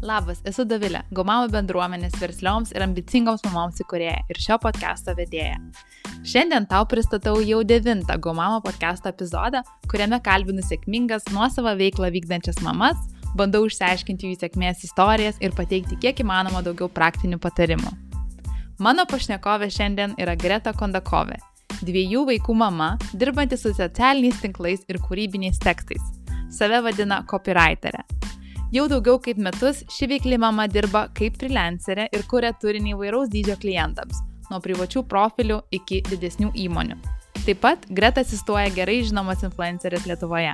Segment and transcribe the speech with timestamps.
[0.00, 5.58] Labas, esu Davilė, Gomamo bendruomenės verslioms ir ambicingoms mamoms įkurėja ir šio podcast'o vedėja.
[6.24, 9.60] Šiandien tau pristatau jau devintą Gomamo podcast'o epizodą,
[9.92, 12.96] kuriame kalbinu sėkmingas nuosavą veiklą vykdančias mamas,
[13.36, 17.92] bandau išsiaiškinti jų sėkmės istorijas ir pateikti kiek įmanoma daugiau praktinių patarimų.
[18.80, 21.36] Mano pašnekovė šiandien yra Greta Kondakovė,
[21.84, 26.08] dviejų vaikų mama, dirbanti su socialiniais tinklais ir kūrybiniais tekstais.
[26.48, 28.06] Save vadina copywriterė.
[28.70, 33.56] Jau daugiau kaip metus ši veikli mama dirba kaip freelancerė ir kuria turinį įvairaus dydžio
[33.58, 36.94] klientams, nuo privačių profilių iki didesnių įmonių.
[37.40, 40.52] Taip pat Greta asistuoja gerai žinomas influenceris Lietuvoje.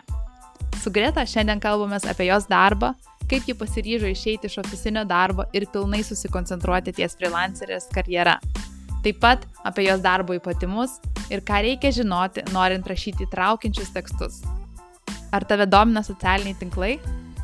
[0.81, 2.95] Su Greta šiandien kalbame apie jos darbą,
[3.29, 8.39] kaip ji pasiryžo išeiti iš ofisinio darbo ir pilnai susikoncentruoti ties freelancerės karjera.
[9.05, 10.97] Taip pat apie jos darbo ypatimus
[11.29, 14.41] ir ką reikia žinoti, norint rašyti įtraukiančius tekstus.
[15.37, 16.95] Ar tave domina socialiniai tinklai?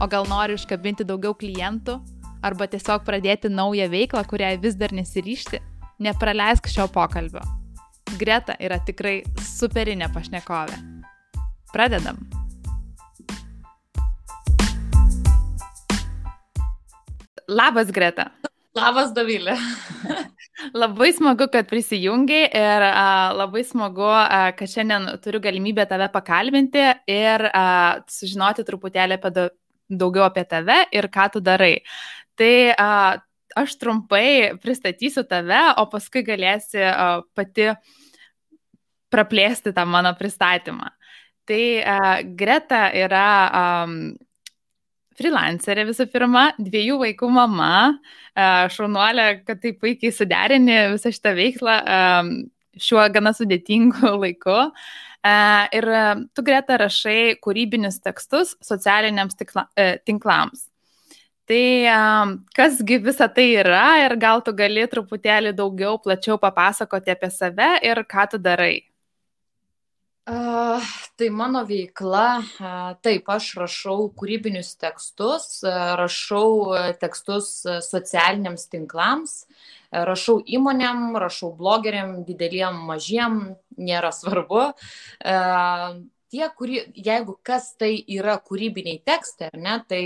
[0.02, 2.00] O gal nori užkabinti daugiau klientų,
[2.42, 5.60] arba tiesiog pradėti naują veiklą, kuriai vis dar nesiryšti,
[6.02, 7.42] nepraleisk šio pokalbio.
[8.18, 10.80] Greta yra tikrai superinė pašnekovė.
[11.72, 12.18] Pradedam.
[17.48, 18.30] Labas, Greta.
[18.74, 19.54] Labas, Davilė.
[20.82, 26.84] labai smagu, kad prisijungiai ir a, labai smagu, a, kad šiandien turiu galimybę tave pakalbinti
[27.10, 27.64] ir a,
[28.10, 29.32] sužinoti truputėlį apie
[29.98, 31.76] daugiau apie tave ir ką tu darai.
[32.38, 32.88] Tai a,
[33.58, 37.70] aš trumpai pristatysiu tave, o paskui galėsi a, pati
[39.12, 40.90] praplėsti tą mano pristatymą.
[41.48, 43.64] Tai a, Greta yra a,
[45.18, 47.98] freelancerė visų pirma, dviejų vaikų mama,
[48.72, 51.76] šaunuolė, kad taip puikiai suderini visą šitą veiklą
[52.80, 54.58] šiuo gana sudėtingu laiku.
[55.22, 55.32] E,
[55.78, 56.02] ir e,
[56.34, 60.66] tu greta rašai kūrybinius tekstus socialiniams tikla, e, tinklams.
[61.46, 67.74] Tai kasgi visa tai yra ir gal tu gali truputėlį daugiau, plačiau papasakoti apie save
[67.82, 68.91] ir ką tu darai?
[70.22, 70.78] Uh,
[71.16, 76.70] tai mano veikla, uh, taip, aš rašau kūrybinius tekstus, uh, rašau
[77.02, 77.48] tekstus
[77.88, 79.32] socialiniams tinklams,
[79.90, 83.40] rašau įmonėm, rašau blogeriam, dideliem, mažiem,
[83.74, 84.62] nėra svarbu.
[86.32, 90.02] Tie, kurie, jeigu kas tai yra kūrybiniai tekstai, ne, tai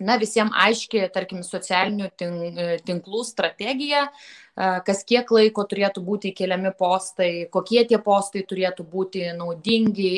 [0.00, 2.10] na, visiems aiški, tarkim, socialinių
[2.86, 4.06] tinklų strategija,
[4.84, 10.10] kas kiek laiko turėtų būti keliami postai, kokie tie postai turėtų būti naudingi,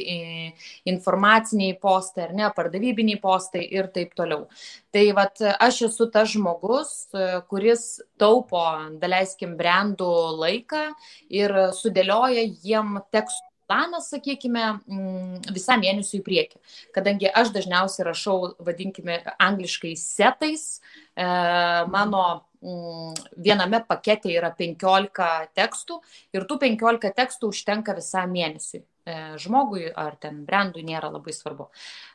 [0.88, 4.48] informaciniai postai ar ne, pardavybiniai postai ir taip toliau.
[4.94, 7.12] Tai vat, aš esu tas žmogus,
[7.52, 7.86] kuris
[8.18, 8.64] taupo,
[9.02, 10.10] daleiskim, brandų
[10.40, 10.88] laiką
[11.30, 16.60] ir sudėlioja jiem tekstų planas, sakykime, mm, visam mėnesiui į priekį.
[16.94, 20.80] Kadangi aš dažniausiai rašau, vadinkime, angliškai setais,
[21.16, 21.24] e,
[21.88, 22.24] mano
[22.60, 26.00] mm, viename pakete yra 15 tekstų
[26.36, 28.84] ir tų 15 tekstų užtenka visam mėnesiui.
[29.02, 31.70] E, žmogui ar ten brandui nėra labai svarbu.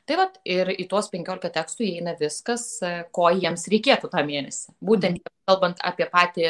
[0.07, 4.78] Tai vad ir į tuos 15 tekstų įeina viskas, e, ko jiems reikėtų tą mėnesį.
[4.79, 5.38] Būtent mhm.
[5.50, 6.47] kalbant apie patį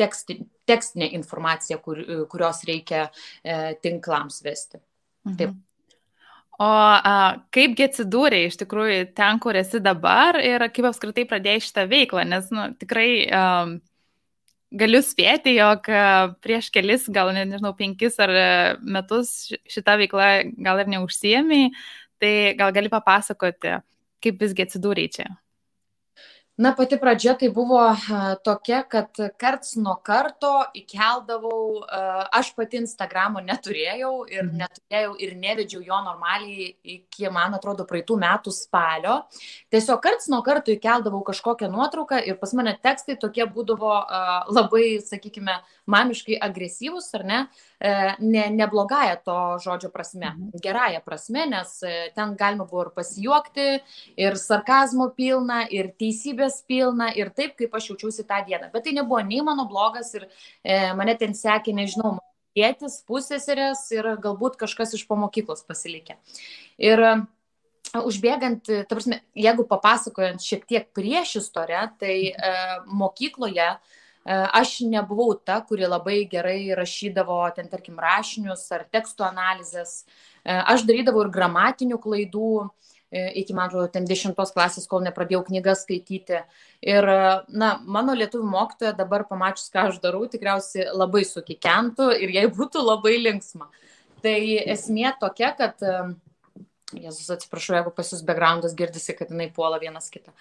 [0.00, 0.38] teksti,
[0.68, 2.00] tekstinę informaciją, kur,
[2.30, 4.80] kurios reikia e, tinklams vesti.
[5.28, 5.36] Mhm.
[5.40, 5.58] Taip.
[6.60, 7.12] O a,
[7.56, 12.50] kaipgi atsidūrė iš tikrųjų ten, kur esi dabar ir kaip apskritai pradėjai šitą veiklą, nes
[12.52, 13.44] nu, tikrai a,
[14.70, 15.88] galiu spėti, jog
[16.44, 18.32] prieš kelis, gal ne, nežinau, penkis ar
[18.84, 20.28] metus šitą veiklą
[20.62, 21.72] gal ir neužsiemiai,
[22.20, 23.80] tai gal gali papasakoti,
[24.20, 25.30] kaip visgi atsidūrė čia
[26.60, 27.80] na pati pradžia tai buvo
[28.44, 31.86] tokia kad karts nuo karto įkeldavau
[32.36, 34.60] aš pati instagramo neturėjau ir mhm.
[34.60, 39.16] neturėjau ir nevedžiau jo normaliai iki man atrodo praeitų metų spalio
[39.72, 43.94] tiesiog karts nuo karto įkeldavau kažkokią nuotrauką ir pas mane tekstai tokie būdavo
[44.52, 45.56] labai sakykime
[45.90, 47.40] mamiškai agresyvūs ar ne
[47.80, 50.60] e, ne ne blogąja to žodžio prasme mhm.
[50.62, 53.68] gerąja prasme nes e, ten galima buvo ir pasijuokti
[54.20, 58.70] ir sarkazmo pilna ir teisybės ramybės pilna ir taip, kaip aš jaučiausi tą dieną.
[58.72, 60.28] Bet tai nebuvo nei mano blogas ir
[60.64, 62.18] e, mane ten sekė, nežinau,
[62.54, 66.16] tėtis, pusėserės ir galbūt kažkas iš pamokyklos pasilikę.
[66.78, 67.14] Ir e,
[67.94, 72.54] užbėgant, ta prasme, jeigu papasakojant šiek tiek prieš istoriją, tai e,
[72.86, 73.78] mokykloje e,
[74.26, 80.04] aš nebuvau ta, kuri labai gerai rašydavo ten, tarkim, rašinius ar tekstų analizės.
[80.44, 82.70] E, aš darydavau ir gramatinių klaidų,
[83.10, 86.42] iki, man atrodo, ten dešimtos klasės, kol nepradėjau knygas skaityti.
[86.86, 87.10] Ir,
[87.50, 92.84] na, mano lietuvių mokytoja dabar pamačius, ką aš darau, tikriausiai labai sukikentų ir jai būtų
[92.86, 93.70] labai linksma.
[94.20, 94.36] Tai
[94.68, 95.80] esmė tokia, kad
[96.90, 100.32] Jėzus atsiprašau, jeigu pas jūs backgroundas girdisi, kad jinai puola vienas kitą.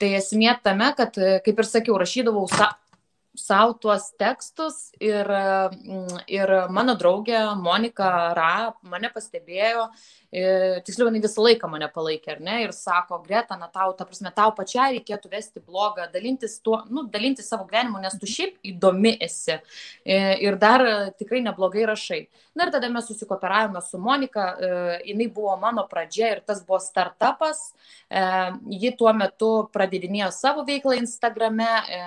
[0.00, 2.74] Tai esmė tame, kad, kaip ir sakiau, rašydavau sa
[3.38, 9.88] savo tuos tekstus ir, mm, ir mano draugė Monika Ra mane pastebėjo,
[10.84, 14.32] tiksliau, jinai visą laiką mane palaikė, ar ne, ir sako, Greta, na tau, ta prasme,
[14.34, 19.14] tau pačiai reikėtų vesti blogą, dalintis, tuo, nu, dalintis savo gyvenimu, nes tu šiaip įdomi
[19.22, 19.60] esi
[20.04, 20.82] ir dar
[21.14, 22.24] tikrai neblogai rašai.
[22.58, 24.48] Na ir tada mes susikooperavome su Monika,
[25.06, 27.62] jinai buvo mano pradžia ir tas buvo startupas,
[28.10, 32.00] ji tuo metu pradėdinėjo savo veiklą Instagrame E,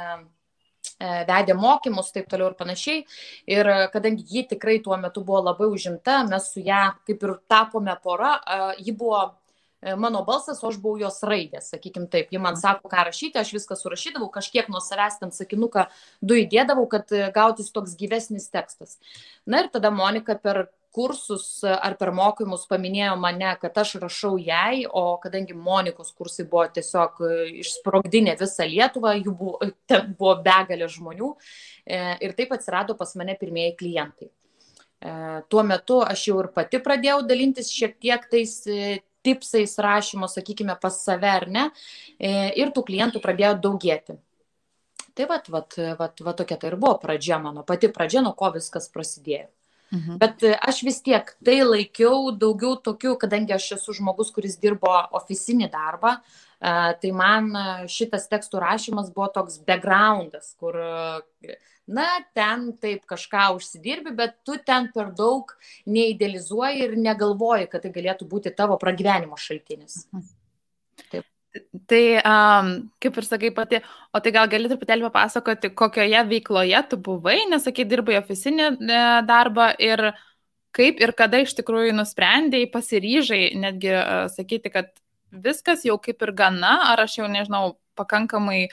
[1.00, 3.04] vedė mokymus, taip toliau ir panašiai.
[3.50, 7.96] Ir kadangi ji tikrai tuo metu buvo labai užimta, mes su ją kaip ir tapome
[8.04, 9.20] pora, e, ji buvo
[9.82, 12.32] e, mano balsas, o aš buvau jos raidė, sakykim taip.
[12.34, 15.86] Ji man sako, ką rašyti, aš viską surašydavau, kažkiek nuo savęs ten sakinuką
[16.22, 18.98] du įdėdavau, kad gautis toks gyvesnis tekstas.
[19.46, 20.68] Na ir tada Monika per
[20.98, 26.66] kursus ar per mokymus paminėjo mane, kad aš rašau jai, o kadangi Monikos kursai buvo
[26.74, 32.98] tiesiog e, išsprogdinę visą Lietuvą, jų buvo, ten buvo begalė žmonių e, ir taip atsirado
[32.98, 34.30] pas mane pirmieji klientai.
[34.30, 35.12] E,
[35.54, 38.56] tuo metu aš jau ir pati pradėjau dalintis šiek tiek tais
[39.28, 41.66] tipsais rašymo, sakykime, pas save ar ne,
[42.56, 44.16] ir tų klientų pradėjo daugėti.
[45.18, 48.54] Tai vat, vat, vat, vat tokia tai ir buvo pradžia mano, pati pradžia, nuo ko
[48.56, 49.50] viskas prasidėjo.
[49.92, 50.18] Mhm.
[50.20, 54.92] Bet e, aš vis tiek tai laikiau daugiau tokių, kadangi aš esu žmogus, kuris dirbo
[55.16, 60.76] oficinį darbą, e, tai man e, šitas tekstų rašymas buvo toks backgroundas, kur,
[61.88, 65.56] na, ten taip kažką užsidirbi, bet tu ten per daug
[65.88, 70.04] neidealizuoji ir negalvoji, kad tai galėtų būti tavo pragyvenimo šaltinis.
[70.12, 70.34] Mhm.
[71.88, 72.72] Tai, um,
[73.02, 73.80] kaip ir sakai pati,
[74.14, 79.70] o tai gal gali truputėlį papasakoti, kokioje veikloje tu buvai, nesakai, dirbai oficinį e, darbą
[79.82, 80.04] ir
[80.76, 84.92] kaip ir kada iš tikrųjų nusprendėjai, pasiryžai netgi uh, sakyti, kad
[85.32, 88.68] viskas jau kaip ir gana, ar aš jau nežinau, pakankamai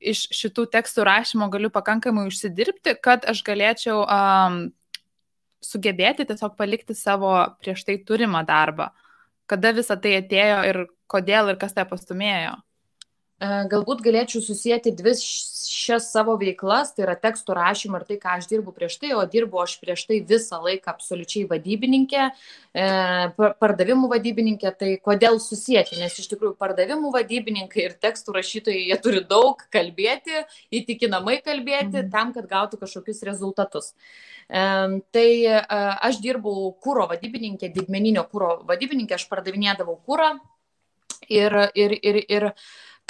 [0.00, 4.60] iš šitų tekstų rašymo galiu pakankamai užsidirbti, kad aš galėčiau um,
[5.64, 8.90] sugebėti tiesiog palikti savo prieš tai turimą darbą.
[9.50, 12.58] Kada visa tai atėjo ir kodėl ir kas tai pastumėjo?
[13.40, 18.34] E, galbūt galėčiau susijęti dvi šias savo veiklas, tai yra tekstų rašymą ir tai, ką
[18.36, 22.90] aš dirbu prieš tai, o dirbu aš prieš tai visą laiką absoliučiai vadybininkė, e,
[23.62, 29.24] pardavimų vadybininkė, tai kodėl susijęti, nes iš tikrųjų pardavimų vadybininkai ir tekstų rašytojai, jie turi
[29.32, 30.44] daug kalbėti,
[30.82, 32.12] įtikinamai kalbėti mhm.
[32.12, 33.94] tam, kad gautų kažkokius rezultatus.
[34.52, 34.68] E,
[35.16, 40.34] tai aš dirbau kūro vadybininkė, didmeninio kūro vadybininkė, aš pardavinėdavau kūrą
[41.28, 42.46] Ir, ir, ir, ir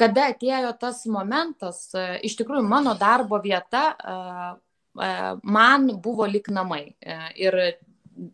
[0.00, 4.16] kada atėjo tas momentas, e, iš tikrųjų mano darbo vieta e,
[5.06, 5.12] e,
[5.44, 6.96] man buvo lik namai.
[7.38, 7.60] Ir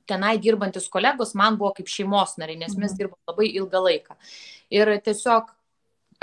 [0.08, 2.98] tenai dirbantis kolegos man buvo kaip šeimos nariai, nes mes mhm.
[2.98, 4.16] dirbom labai ilgą laiką.
[4.74, 5.52] Ir tiesiog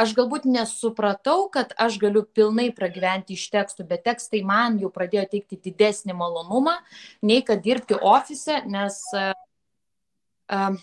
[0.04, 5.28] aš galbūt nesupratau, kad aš galiu pilnai pragyventi iš tekstų, bet tekstai man jau pradėjo
[5.36, 6.80] teikti didesnį malonumą,
[7.22, 10.80] nei kad dirbti ofise, nes uh,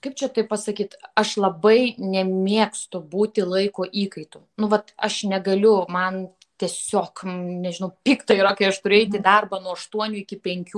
[0.00, 4.42] kaip čia tai pasakyt, aš labai nemėgstu būti laiko įkaitų.
[4.60, 6.28] Nu, vat, aš negaliu, man
[6.60, 7.24] tiesiog,
[7.64, 9.24] nežinau, pikta yra, kai aš turiu eiti mhm.
[9.26, 10.76] darbą nuo 8 iki 5,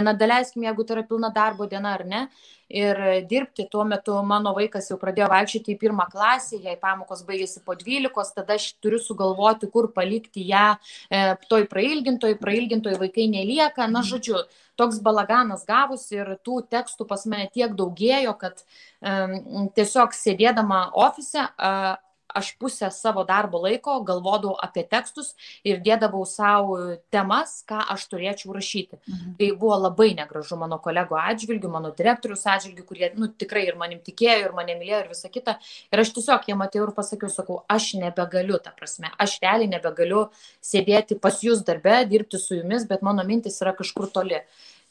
[0.00, 2.26] na, daleiskim, jeigu tai yra pilna darbo diena ar ne,
[2.72, 2.96] ir
[3.28, 3.66] dirbti.
[3.70, 8.34] Tuo metu mano vaikas jau pradėjo vaikščioti į pirmą klasę, jei pamokos baigėsi po 12,
[8.36, 13.86] tada aš turiu sugalvoti, kur palikti ją e, toj prailgintoj, prailgintoj vaikai nelieka.
[13.86, 14.08] Na, mhm.
[14.08, 14.44] žodžiu,
[14.80, 21.44] toks balaganas gavosi ir tų tekstų pas mane tiek daugėjo, kad um, tiesiog sėdėdama ofise
[21.44, 22.00] uh,
[22.34, 25.32] aš pusę savo darbo laiko galvodavau apie tekstus
[25.64, 26.78] ir dėdavau savo
[27.12, 28.98] temas, ką aš turėčiau rašyti.
[29.02, 29.34] Mhm.
[29.38, 34.02] Tai buvo labai negražu mano kolego atžvilgių, mano direktorius atžvilgių, kurie nu, tikrai ir manim
[34.04, 35.58] tikėjo, ir mane mylėjo, ir visa kita.
[35.92, 40.26] Ir aš tiesiog jiem atėjau ir pasakiau, sakau, aš nebegaliu, ta prasme, aš realiai nebegaliu
[40.64, 44.42] sėdėti pas jūs darbe, dirbti su jumis, bet mano mintis yra kažkur toli.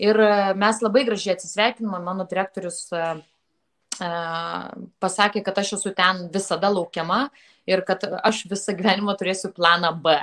[0.02, 0.18] Ir
[0.58, 3.20] mes labai gražiai atsisveikinome, mano direktorius uh,
[4.00, 7.30] pasakė, kad aš esu ten visada laukiama
[7.70, 10.16] ir kad aš visą gyvenimą turėsiu planą B.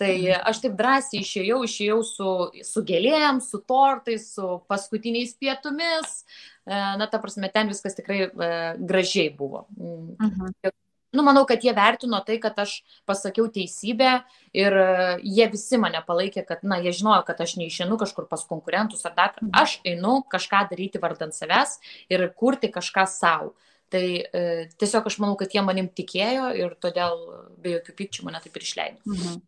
[0.00, 0.44] Tai mhm.
[0.48, 2.28] aš taip drąsiai išėjau, išėjau su,
[2.64, 6.22] su gėlėm, su tortais, su paskutiniais pietumis.
[6.64, 8.30] Na, ta prasme, ten viskas tikrai e,
[8.78, 9.66] gražiai buvo.
[9.76, 10.14] Mm.
[10.20, 10.72] Mhm
[11.16, 14.12] nu, manau, kad jie vertino tai, kad aš pasakiau teisybę
[14.56, 18.44] ir e, jie visi mane palaikė, kad, na, jie žinojo, kad aš neišinu kažkur pas
[18.46, 19.52] konkurentus ar dar, mhm.
[19.58, 21.78] aš einu kažką daryti vardant savęs
[22.12, 23.54] ir kurti kažką savo.
[23.90, 24.42] Tai e,
[24.78, 27.16] tiesiog aš manau, kad jie manim tikėjo ir todėl
[27.58, 29.02] be jokių pykčių mane taip ir išleido.
[29.10, 29.40] Mhm.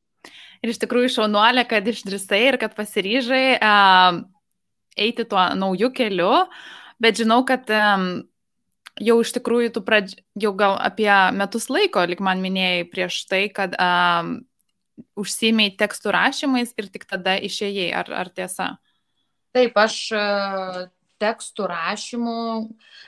[0.62, 4.20] Ir iš tikrųjų šaunuolė, kad išdrisai ir kad pasiryžai uh,
[4.94, 6.44] eiti tuo naujų keliu,
[7.02, 8.22] bet žinau, kad um,
[9.00, 10.16] jau iš tikrųjų tu pradž...
[10.38, 14.40] jau gal apie metus laiko, lik man minėjai prieš tai, kad um,
[15.18, 18.74] užsimiai tekstų rašymais ir tik tada išėjai, ar, ar tiesa?
[19.52, 19.96] Taip, aš
[21.22, 22.38] tekstų rašymų,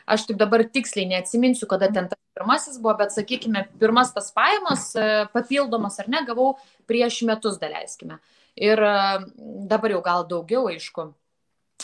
[0.06, 4.90] aš taip dabar tiksliai neatsiminsiu, kada ten tas pirmasis buvo, bet sakykime, pirmas tas pajamas
[5.34, 6.54] papildomas ar ne, gavau
[6.90, 8.20] prieš metus, daleiskime.
[8.54, 8.78] Ir
[9.70, 11.08] dabar jau gal daugiau, aišku.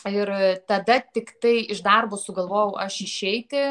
[0.08, 0.30] Ir
[0.64, 3.64] tada tik tai iš darbo sugalvojau aš išeiti,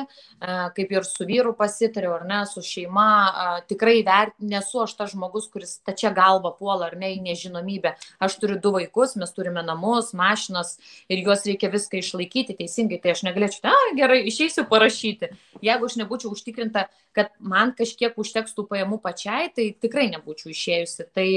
[0.75, 3.63] kaip ir su vyru pasitariau, ar ne, su šeima.
[3.69, 7.95] Tikrai vert, nesu aš tas žmogus, kuris tačia galva puola, ar ne, į nežinomybę.
[8.21, 10.75] Aš turiu du vaikus, mes turime namus, mašinas
[11.09, 13.01] ir juos reikia viską išlaikyti teisingai.
[13.01, 15.33] Tai aš negalėčiau, na gerai, išeisiu parašyti.
[15.65, 16.85] Jeigu aš nebūčiau užtikrinta,
[17.17, 21.09] kad man kažkiek užteks tų pajamų pačiai, tai tikrai nebūčiau išėjusi.
[21.09, 21.29] Tai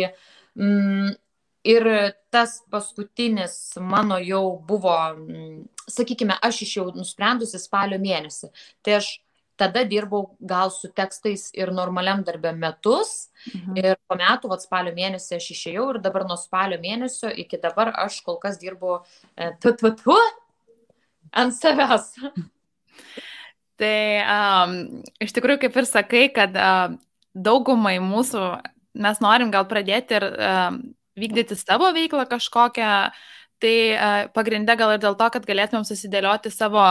[0.61, 1.17] mm,
[1.63, 1.87] Ir
[2.35, 8.51] tas paskutinis mano jau buvo, mm, sakykime, aš išėjau nusprendusi spalio mėnesį.
[8.83, 9.13] Tai aš
[9.63, 13.29] tada dirbau gal su tekstais ir normaliam darbė metus.
[13.53, 13.77] Mhm.
[13.79, 17.93] Ir po metų, vad spalio mėnesį aš išėjau ir dabar nuo spalio mėnesio iki dabar
[18.05, 18.99] aš kol kas dirbu
[19.37, 20.19] e, tu, tu, tu,
[21.33, 22.11] ant savęs.
[23.83, 24.75] Tai um,
[25.23, 26.93] iš tikrųjų, kaip ir sakai, kad uh,
[27.35, 28.43] daugumai mūsų
[29.03, 30.77] mes norim gal pradėti ir uh,
[31.19, 32.93] vykdyti savo veiklą kažkokią,
[33.63, 33.75] tai
[34.35, 36.85] pagrindė gal ir dėl to, kad galėtumėm susidėlioti savo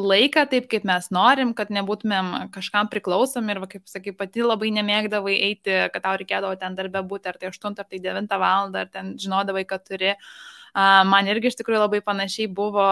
[0.00, 4.70] laiką taip, kaip mes norim, kad nebūtumėm kažkam priklausomi ir, va, kaip sakai, pati labai
[4.76, 8.70] nemėgdavai eiti, kad tau reikėdavo ten darbę būti, ar tai 8 ar tai 9 val.
[8.76, 10.14] ar ten žinodavai, kad turi.
[10.74, 12.86] Man irgi iš tikrųjų labai panašiai buvo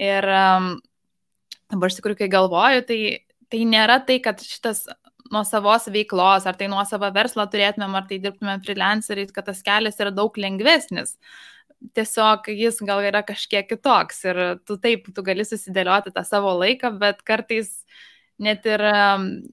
[0.00, 0.24] ir
[1.74, 3.00] dabar iš tikrųjų, kai galvoju, tai,
[3.52, 4.86] tai nėra tai, kad šitas
[5.34, 9.62] nuo savos veiklos, ar tai nuo savo verslo turėtumėm, ar tai dirbtumėm freelanceriais, kad tas
[9.66, 11.16] kelias yra daug lengvesnis.
[11.96, 16.94] Tiesiog jis gal yra kažkiek kitoks ir tu taip, tu gali susidėlioti tą savo laiką,
[17.00, 17.74] bet kartais
[18.40, 18.82] net ir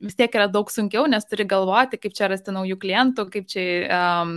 [0.01, 3.65] vis tiek yra daug sunkiau, nes turi galvoti, kaip čia rasti naujų klientų, kaip čia,
[3.97, 4.33] um,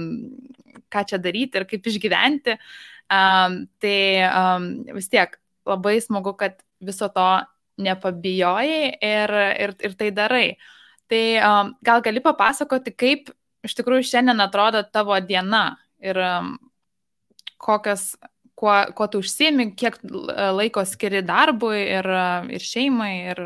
[0.92, 2.58] ką čia daryti ir kaip išgyventi.
[3.14, 5.36] Um, tai um, vis tiek
[5.68, 7.28] labai smagu, kad viso to
[7.84, 9.34] nepabijojai ir,
[9.64, 10.48] ir, ir tai darai.
[10.54, 10.70] Uh,
[11.10, 13.32] Tai um, gal gali papasakoti, kaip
[13.64, 16.54] iš tikrųjų šiandien atrodo tavo diena ir um,
[17.60, 18.14] kokias,
[18.56, 19.98] kuo, kuo tu užsiemi, kiek
[20.56, 22.08] laiko skiri darbui ir,
[22.56, 23.14] ir šeimai.
[23.34, 23.44] Ir...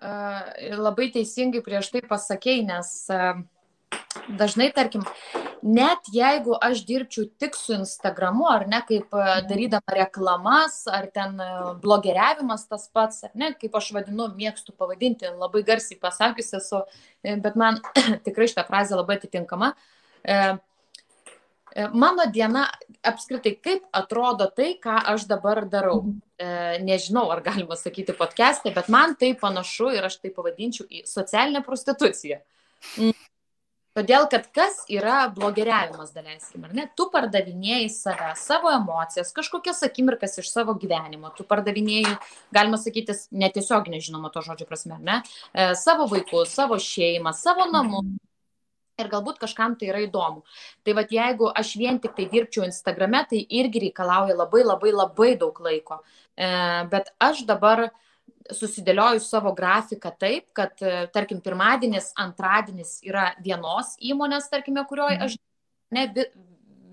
[0.00, 3.42] Uh, labai teisingai prieš tai pasakėjai, nes uh,
[4.28, 5.04] dažnai, tarkim,
[5.62, 9.48] net jeigu aš dirbčiau tik su Instagramu, ar ne, kaip e, mhm.
[9.50, 11.50] darydama reklamas, ar ten e,
[11.82, 16.82] blogeriavimas tas pats, ar ne, kaip aš vadinu, mėgstu pavadinti, labai garsiai pasakius esu,
[17.24, 17.80] e, bet man
[18.26, 19.74] tikrai šitą frazę labai atitinkama.
[21.96, 22.64] Mano diena
[23.06, 26.00] apskritai, kaip atrodo tai, ką aš dabar darau.
[26.02, 26.82] Mhm.
[26.84, 31.62] Nežinau, ar galima sakyti podcast'e, bet man tai panašu ir aš tai pavadinčiau į socialinę
[31.64, 32.40] prostituciją.
[34.00, 36.86] Todėl, kad kas yra blogeriavimas, daleiskim, ar ne?
[36.96, 42.14] Tu pardavinėjai save, savo emocijas, kažkokias akimirkas iš savo gyvenimo, tu pardavinėjai,
[42.56, 45.18] galima sakyti, netiesiog nežinoma to žodžio prasme, ne?
[45.52, 48.08] E, savo vaikus, savo šeimą, savo namus.
[49.00, 50.46] Ir galbūt kažkam tai yra įdomu.
[50.84, 55.34] Tai vad jeigu aš vien tik tai dirbčiau Instagrame, tai irgi reikalauja labai labai labai
[55.40, 56.00] daug laiko.
[56.40, 56.48] E,
[56.88, 57.90] bet aš dabar
[58.50, 65.18] uh, susidėlioju savo grafiką taip, kad, e, tarkim, pirmadienis, antradienis yra vienos įmonės, tarkime, kurioje
[65.18, 65.26] mhm.
[65.28, 65.36] aš
[65.94, 66.26] ne,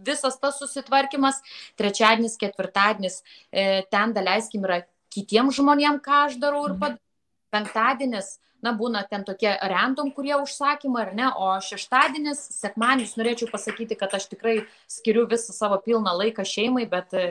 [0.08, 1.42] visas tas susitvarkymas,
[1.80, 3.22] trečiadienis, ketvirtadienis,
[3.52, 4.84] e, ten daleiskim yra
[5.14, 6.84] kitiem žmonėm, ką aš darau ir mhm.
[6.84, 7.04] pad...
[7.48, 13.96] penktadienis, na, būna ten tokie random, kurie užsakymai, ar ne, o šeštadienis, sekmadienis, norėčiau pasakyti,
[13.96, 14.58] kad aš tikrai
[14.92, 17.28] skiriu visą savo pilną laiką šeimai, bet e,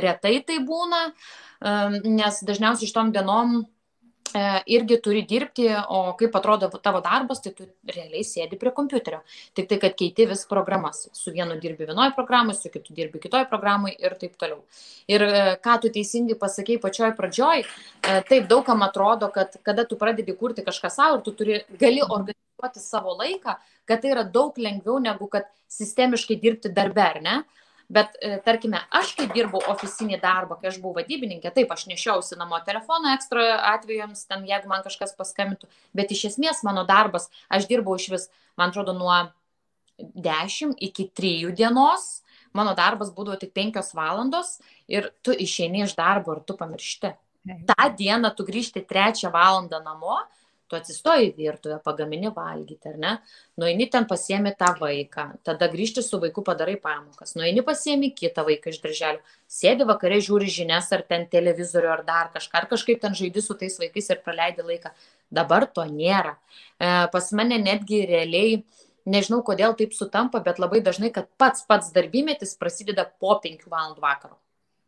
[0.00, 1.04] retai tai būna.
[2.02, 3.60] Nes dažniausiai iš tom dienom
[4.34, 4.42] e,
[4.74, 9.20] irgi turi dirbti, o kaip atrodo tavo darbas, tai tu realiai sėdi prie kompiuterio.
[9.56, 11.04] Tik tai, kad keiti vis programas.
[11.16, 14.62] Su vienu dirbi vienoje programoje, su kitu dirbi kitoje programoje ir taip toliau.
[15.10, 19.98] Ir e, ką tu teisingai pasakėjai pačioj pradžioj, e, taip daugam atrodo, kad kada tu
[20.00, 23.58] pradedi kurti kažką savo ir tu turi, gali organizuoti savo laiką,
[23.88, 27.42] kad tai yra daug lengviau negu kad sistemiškai dirbti darbe, ar ne?
[27.92, 32.38] Bet e, tarkime, aš kai dirbau oficinį darbą, kai aš buvau vadybininkė, taip, aš nešiausi
[32.40, 33.44] namo telefoną ekstra
[33.74, 38.28] atvejams, ten jeigu man kažkas paskambintų, bet iš esmės mano darbas, aš dirbau iš vis,
[38.56, 39.18] man atrodo, nuo
[39.98, 42.22] 10 iki 3 dienos,
[42.56, 44.56] mano darbas būdavo tik 5 valandos
[44.88, 47.12] ir tu išeini iš darbo ir tu pamiršti.
[47.68, 50.22] Ta diena tu grįžti 3 valandą namo,
[50.72, 53.12] tu atsistoji į virtuvę, pagamini valgyti, ar ne,
[53.60, 58.72] nueini ten pasiemi tą vaiką, tada grįžti su vaiku padarai pamokas, nueini pasiemi kitą vaiką
[58.72, 59.20] iš darželio,
[59.52, 63.56] sėdi vakare, žiūri žinias ar ten televizorių ar dar kažką, ar kažkaip ten žaidi su
[63.60, 64.94] tais vaikais ir praleidi laiką.
[65.32, 66.38] Dabar to nėra.
[66.80, 68.62] E, pas mane netgi realiai,
[69.04, 73.96] nežinau kodėl taip sutampa, bet labai dažnai, kad pats pats darbymetis prasideda po 5 val.
[74.00, 74.38] vakaro.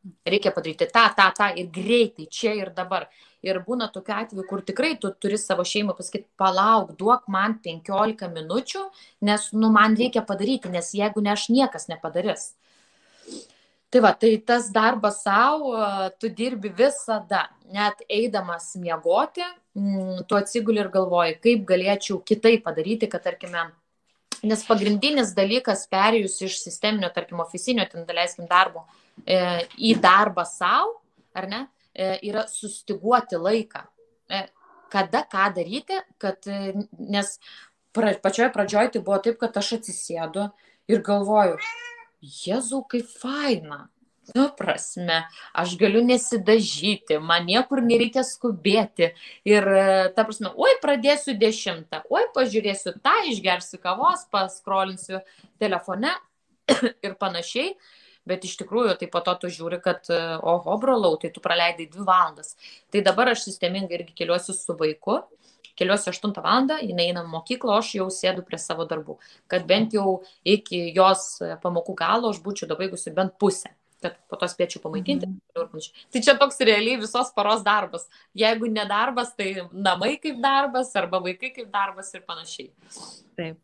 [0.04, 3.06] Reikia padaryti tą, tą, tą ir greitai, čia ir dabar.
[3.44, 8.28] Ir būna tokiu atveju, kur tikrai tu turi savo šeimą pasakyti, palauk, duok man 15
[8.32, 8.82] minučių,
[9.25, 12.50] nes, nu, man reikia padaryti, nes jeigu ne aš, niekas nepadarys.
[13.92, 15.73] Tai va, tai tas darbas savo,
[16.20, 19.44] tu dirbi visada, net eidamas miegoti,
[19.78, 23.70] mm, tu atsiguli ir galvoji, kaip galėčiau kitaip padaryti, kad, tarkime,
[24.44, 31.00] nes pagrindinis dalykas perėjus iš sisteminio, tarkim, ofisinio, ten daleiskim darbo, E, į darbą savo,
[31.35, 33.85] ar ne, e, yra sustiguoti laiką.
[34.30, 34.44] E,
[34.92, 36.47] kada ką daryti, kad,
[36.99, 37.38] nes
[37.94, 40.49] pra, pačioje pradžioje tai buvo taip, kad aš atsisėdu
[40.90, 41.59] ir galvoju,
[42.25, 43.88] Jėzau, kaip faina.
[44.33, 45.18] Nu, prasme,
[45.52, 49.11] aš galiu nesidažyti, man niekur nereikia skubėti.
[49.44, 49.66] Ir,
[50.16, 55.21] ta prasme, oi, pradėsiu dešimtą, oi, pažiūrėsiu tą, išgersiu kavos, paskrolinsiu
[55.61, 56.14] telefone
[57.04, 57.75] ir panašiai
[58.28, 60.09] bet iš tikrųjų tai po to tu žiūri, kad,
[60.40, 62.54] oho, brolau, tai tu praleidai dvi valandas.
[62.93, 65.21] Tai dabar aš sistemingai irgi keliuosi su vaiku,
[65.78, 66.69] keliuosi 8 val.
[66.81, 71.95] jinai eina mokyklą, aš jau sėdu prie savo darbų, kad bent jau iki jos pamokų
[71.99, 75.28] galo aš būčiau dabaigusi bent pusę kad po to spėčiau pamaitinti.
[75.28, 75.90] Mhm.
[76.12, 78.06] Tai čia toks realiai visos paros darbas.
[78.37, 82.70] Jeigu ne darbas, tai namai kaip darbas, arba vaikai kaip darbas ir panašiai.
[83.34, 83.56] Taip.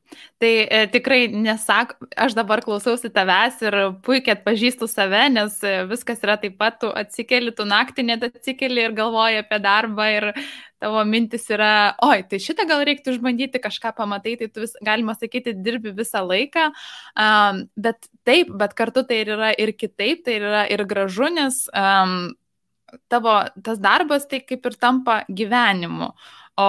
[0.42, 6.24] Tai e, tikrai nesak, aš dabar klausausi tavęs ir puikiai atpažįstu save, nes e, viskas
[6.26, 10.28] yra taip pat, tu atsikeli, tu naktį net atsikeli ir galvoji apie darbą ir
[10.80, 15.14] tavo mintis yra, oi, tai šitą gal reiktų išbandyti, kažką pamatai, tai tu vis, galima
[15.18, 16.70] sakyti, dirbi visą laiką,
[17.20, 22.32] um, bet taip, bet kartu tai yra ir kitaip, tai yra ir gražu, nes um,
[23.12, 26.12] tavo tas darbas tai kaip ir tampa gyvenimu.
[26.60, 26.62] O,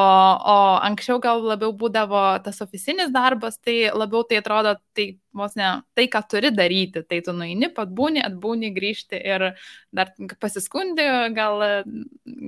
[0.54, 5.71] o anksčiau gal labiau būdavo tas oficinis darbas, tai labiau tai atrodo, tai vos ne
[5.97, 7.04] tai, ką turi daryti.
[7.08, 9.47] Tai tu nueini, patbūni, atbūni, grįžti ir
[9.95, 11.65] dar pasiskundi, gal,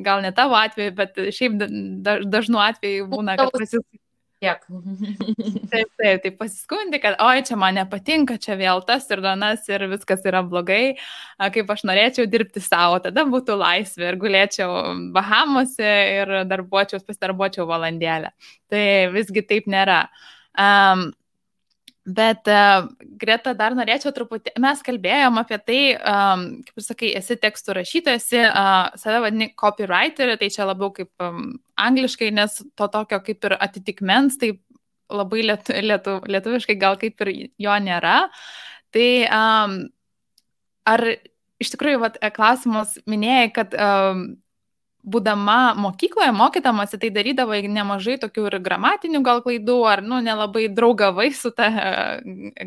[0.05, 1.59] gal ne tavo atveju, bet šiaip
[2.37, 4.02] dažnu atveju būna, kad pasiskundi
[4.43, 4.65] tiek.
[5.71, 9.87] taip, taip, tai pasiskundi, kad oi, čia man nepatinka, čia vėl tas ir danas ir
[9.91, 10.97] viskas yra blogai,
[11.55, 14.77] kaip aš norėčiau dirbti savo, tada būtų laisvė ir gulėčiau
[15.15, 18.33] Bahamose ir darbuočiaus, pasidarbuočiau valandėlę.
[18.71, 20.05] Tai visgi taip nėra.
[20.53, 21.11] Um,
[22.03, 27.37] Bet, uh, Greta, dar norėčiau truputį, mes kalbėjom apie tai, um, kaip ir sakai, esi
[27.39, 32.89] tekstų rašytojas, esi uh, save vadini copywriter, tai čia labiau kaip um, angliškai, nes to
[32.91, 34.51] tokio kaip ir atitikmens, tai
[35.13, 37.31] labai lietu, lietu, lietuviškai gal kaip ir
[37.63, 38.17] jo nėra.
[38.91, 39.79] Tai um,
[40.91, 41.05] ar
[41.63, 44.25] iš tikrųjų, vat, klausimas minėjai, kad um,
[45.03, 51.29] būdama mokykloje, mokydamasi, tai darydavo nemažai tokių ir gramatinių gal klaidų, ar, nu, nelabai draugavai
[51.35, 51.69] su ta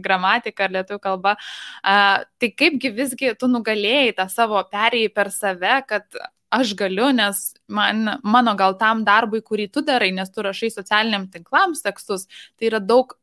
[0.05, 1.37] gramatika ar lietuvių kalba.
[1.83, 6.05] A, tai kaipgi visgi tu nugalėjai tą savo perėjai per save, kad
[6.57, 11.27] aš galiu, nes man, mano gal tam darbui, kurį tu darai, nes tu rašai socialiniam
[11.33, 13.17] tinklams tekstus, tai yra daug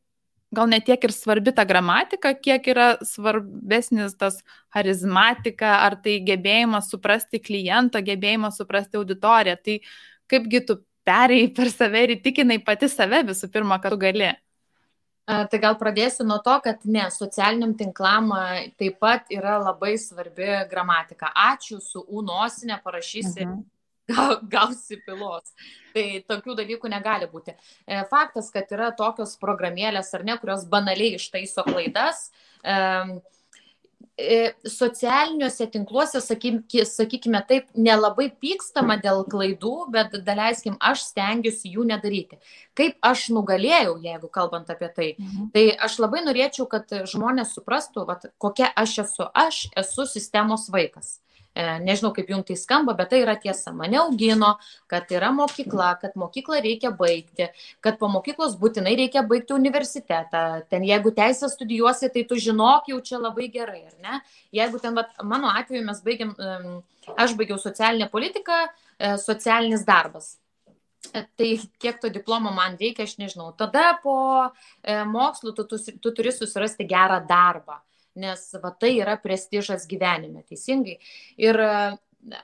[0.53, 4.39] gal ne tiek ir svarbi ta gramatika, kiek yra svarbesnis tas
[4.73, 9.57] charizmatika, ar tai gebėjimas suprasti klientą, gebėjimas suprasti auditoriją.
[9.65, 9.77] Tai
[10.31, 14.31] kaipgi tu perėjai per save ir įtikinai pati save visų pirma, kad tu gali.
[15.23, 18.33] Tai gal pradėsiu nuo to, kad ne, socialiniam tinklam
[18.75, 21.31] taip pat yra labai svarbi gramatika.
[21.31, 23.61] Ačiū su U nosinė parašysi uh mhm.
[23.61, 23.72] -huh
[24.53, 25.53] gausi pilos.
[25.93, 27.55] Tai tokių dalykų negali būti.
[27.87, 32.27] E, faktas, kad yra tokios programėlės ar ne, kurios banaliai ištaiso klaidas.
[32.63, 33.21] E,
[34.69, 42.37] socialiniuose tinkluose, sakykime taip, nelabai pykstama dėl klaidų, bet daleiskim, aš stengiuosi jų nedaryti.
[42.77, 45.49] Kaip aš nugalėjau, jeigu kalbant apie tai, mhm.
[45.55, 49.29] tai aš labai norėčiau, kad žmonės suprastų, vat, kokia aš esu.
[49.33, 51.15] Aš esu sistemos vaikas.
[51.17, 53.73] E, nežinau, kaip jums tai skamba, bet tai yra tiesa.
[53.75, 54.55] Mane augino,
[54.89, 57.49] kad yra mokykla, kad mokyklą reikia baigti,
[57.83, 60.63] kad po mokyklos būtinai reikia baigti universitetą.
[60.69, 64.21] Ten jeigu teisę studijuosi, tai tu žinok jau čia labai gerai, ar ne?
[64.53, 66.33] Jeigu ten, vat, mano atveju mes baigiam,
[67.17, 68.63] aš baigiau socialinę politiką,
[68.97, 70.37] e, socialinis darbas.
[71.13, 73.51] E, tai kiek to diplomo man reikia, aš nežinau.
[73.57, 74.49] Tada po
[74.83, 77.83] mokslų tu, tu, tu turi susirasti gerą darbą
[78.15, 80.99] nes va tai yra prestižas gyvenime, teisingai.
[81.41, 81.59] Ir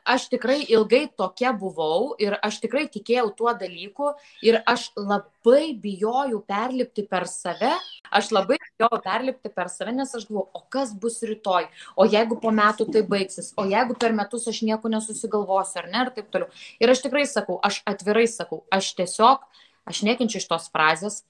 [0.04, 4.12] aš tikrai ilgai tokia buvau ir aš tikrai tikėjau tuo dalyku
[4.46, 7.72] ir aš labai bijojau perlipti per save,
[8.12, 12.40] aš labai bijojau perlipti per save, nes aš galvoju, o kas bus rytoj, o jeigu
[12.42, 16.32] po metų tai baigsis, o jeigu per metus aš nieko nesusigalvosiu, ar ne, ir taip
[16.34, 16.50] toliau.
[16.82, 19.46] Ir aš tikrai sakau, aš atvirai sakau, aš tiesiog,
[19.90, 21.24] aš nekinčiu iš tos frazės,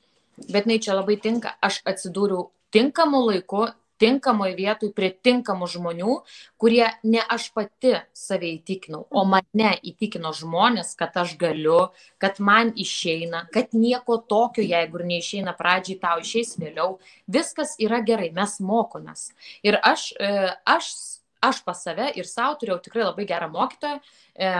[0.48, 3.68] bet jinai čia labai tinka, aš atsidūriau tinkamu laiku
[4.00, 6.16] tinkamoj vietoj prie tinkamų žmonių,
[6.62, 11.90] kurie ne aš pati save įtikinau, o mane įtikino žmonės, kad aš galiu,
[12.22, 16.98] kad man išeina, kad nieko tokio, jeigu ir neišeina pradžiai, tau išeis vėliau.
[17.28, 19.30] Viskas yra gerai, mes mokomės.
[19.66, 20.94] Ir aš, e, aš,
[21.46, 24.00] aš pas save ir savo turėjau tikrai labai gerą mokytoją,
[24.36, 24.54] e,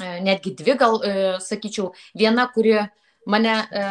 [0.00, 2.78] netgi dvi gal, e, sakyčiau, viena, kuri
[3.26, 3.82] mane e,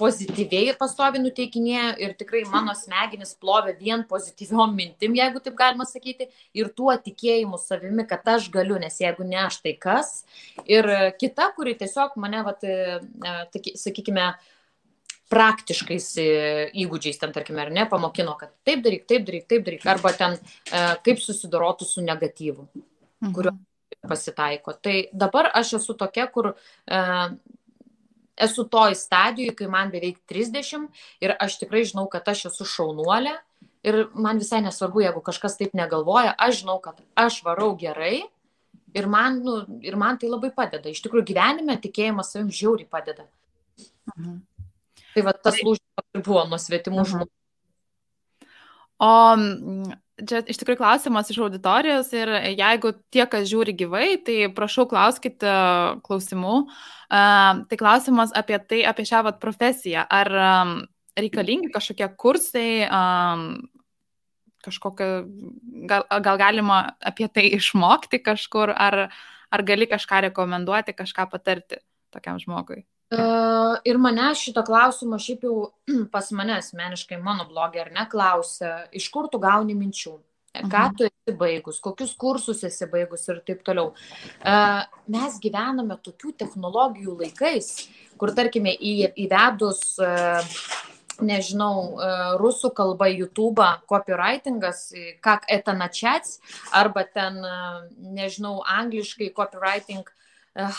[0.00, 6.28] pozityviai pastovi nuteikinėja ir tikrai mano smegenis plovė vien pozityviom mintim, jeigu taip galima sakyti,
[6.56, 10.16] ir tuo tikėjimu savimi, kad aš galiu, nes jeigu ne aš, tai kas.
[10.68, 10.88] Ir
[11.20, 14.32] kita, kuri tiesiog mane, vat, e, e sakykime,
[15.32, 16.26] praktiškais e,
[16.84, 20.36] įgūdžiais, ten tarkime, ar ne, pamokino, kad taip daryk, taip daryk, taip daryk, arba ten
[20.36, 22.66] e, kaip susidorotų su negatyvu,
[23.24, 23.60] mhm.
[24.04, 24.76] pasitaiko.
[24.84, 26.52] Tai dabar aš esu tokia, kur
[28.36, 30.88] esu toj stadijoj, kai man beveik 30
[31.22, 33.34] ir aš tikrai žinau, kad aš esu šaunuolė
[33.84, 38.24] ir man visai nesvarbu, jeigu kažkas taip negalvoja, aš žinau, kad aš varau gerai
[38.94, 40.90] ir man, nu, ir man tai labai padeda.
[40.90, 43.26] Iš tikrųjų, gyvenime tikėjimas savim žiauriai padeda.
[44.14, 44.42] Mhm.
[45.14, 47.10] Tai va tas tai- lūžis buvo nuo svetimų mhm.
[47.12, 47.32] žmonių.
[49.04, 49.12] O
[50.22, 55.54] čia iš tikrųjų klausimas iš auditorijos ir jeigu tie, kas žiūri gyvai, tai prašau klauskite
[56.06, 56.56] klausimų.
[56.64, 60.06] Uh, tai klausimas apie tai, apie šią vat, profesiją.
[60.06, 60.74] Ar um,
[61.18, 63.44] reikalingi kažkokie kursai, um,
[64.64, 65.10] kažkokia,
[65.90, 69.08] gal, gal galima apie tai išmokti kažkur, ar,
[69.50, 71.82] ar gali kažką rekomenduoti, kažką patarti
[72.14, 72.84] tokiam žmogui?
[73.10, 73.16] E,
[73.84, 75.56] ir mane šito klausimo šiaip jau
[76.14, 80.14] pas mane asmeniškai, mano blogė ar neklausia, iš kur tu gauni minčių,
[80.54, 80.96] e, ką mhm.
[80.98, 83.92] tu esi baigus, kokius kursus esi baigus ir taip toliau.
[84.40, 84.56] E,
[85.12, 87.74] mes gyvename tokių technologijų laikais,
[88.20, 89.84] kur tarkime į, įvedus
[91.22, 91.94] nežinau,
[92.40, 94.88] rusų kalba YouTube, copywritingas,
[95.22, 96.40] kak etanačiats,
[96.74, 97.38] arba ten,
[98.16, 100.02] nežinau, angliškai copywriting,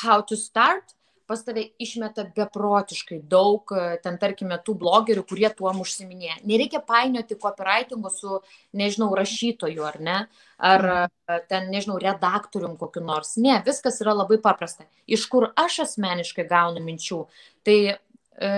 [0.04, 0.92] how to start,
[1.28, 6.38] pas tave išmeta beprotiškai daug, e, ten tarkime, tų blogerių, kurie tuom užsiminėja.
[6.48, 8.40] Nereikia painioti copywritingo su,
[8.78, 10.18] nežinau, rašytoju ar ne,
[10.72, 11.14] ar mhm.
[11.28, 13.36] e, ten, nežinau, redaktorium kokiu nors.
[13.42, 14.88] Ne, viskas yra labai paprasta.
[15.08, 17.22] Iš kur aš asmeniškai gaunu minčių,
[17.66, 18.54] tai e,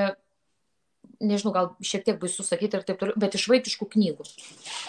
[1.23, 4.27] nežinau, gal šiek tiek baisu sakyti ir taip toliau, bet iš vaikiškų knygų.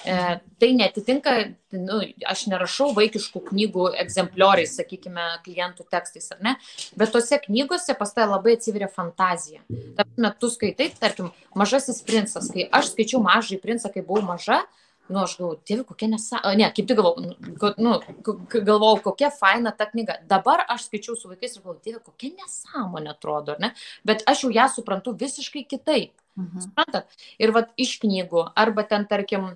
[0.08, 0.16] E,
[0.60, 1.34] tai netitinka,
[1.76, 6.56] nu, aš nerašau vaikiškų knygų egzemplioriais, sakykime, klientų tekstais ar ne,
[6.98, 9.64] bet tose knygose pas tai labai atsiveria fantazija.
[9.98, 14.62] Tarp metu skaitai, tarkim, mažasis princas, kai aš skaičiau mažai princą, kai buvau maža,
[15.08, 17.34] nu, aš galvoju, tėvi, kokia nesąmonė, ne, kaip tik galvoju,
[17.80, 17.94] nu,
[18.54, 20.18] galvoju, kokia faina ta knyga.
[20.30, 23.72] Dabar aš skaičiau su vaikais ir galvoju, tėvi, kokia nesąmonė atrodo, ne,
[24.08, 26.14] bet aš jau ją suprantu visiškai kitaip.
[26.38, 26.64] Mhm.
[26.68, 27.20] Suprantat?
[27.42, 29.50] Ir vad iš knygų, arba ten, tarkim,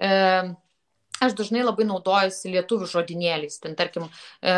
[0.00, 0.12] e,
[1.22, 3.58] aš dažnai labai naudojuosi lietuvių žodinėliais.
[3.62, 4.08] Ten, tarkim,
[4.40, 4.54] e,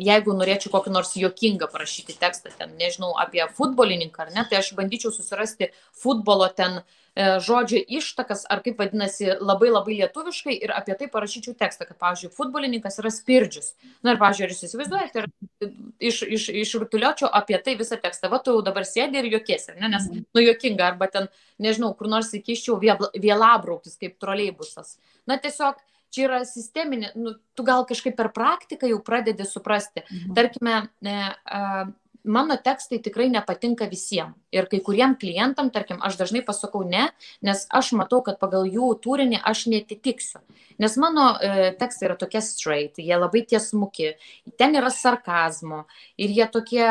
[0.00, 4.72] jeigu norėčiau kokį nors juokingą parašyti tekstą, ten, nežinau, apie futbolininką, ar ne, tai aš
[4.78, 6.82] bandyčiau susirasti futbolo ten
[7.14, 12.32] žodžio ištakas, ar kaip vadinasi, labai labai lietuviškai ir apie tai parašyčiau tekstą, kad, pavyzdžiui,
[12.34, 13.72] futbolininkas yra spirdžius.
[14.02, 15.72] Na ir, pavyzdžiui, ar jūs įsivaizduojate, ir
[16.10, 19.76] iš, iš, iš rutuliočio apie tai visą tekstą, va, tu jau dabar sėdi ir juokiesi,
[19.78, 19.88] ne?
[19.88, 20.26] nes, mhm.
[20.34, 21.30] nu, juokinga, arba ten,
[21.62, 24.96] nežinau, kur nors įkiščiau vėlabrauktis kaip troleibusas.
[25.30, 25.78] Na, tiesiog
[26.14, 30.02] čia yra sisteminė, nu, tu gal kažkaip per praktiką jau pradedi suprasti.
[30.06, 30.34] Mhm.
[30.38, 31.84] Tarkime, e, e,
[32.24, 34.34] mano tekstai tikrai nepatinka visiems.
[34.54, 37.08] Ir kai kuriem klientam, tarkim, aš dažnai pasakau ne,
[37.44, 40.40] nes aš matau, kad pagal jų turinį aš netitiksiu.
[40.80, 44.14] Nes mano e, tekstai yra tokie straight, jie labai tiesmuki,
[44.58, 45.84] ten yra sarkazmo
[46.16, 46.86] ir jie tokie,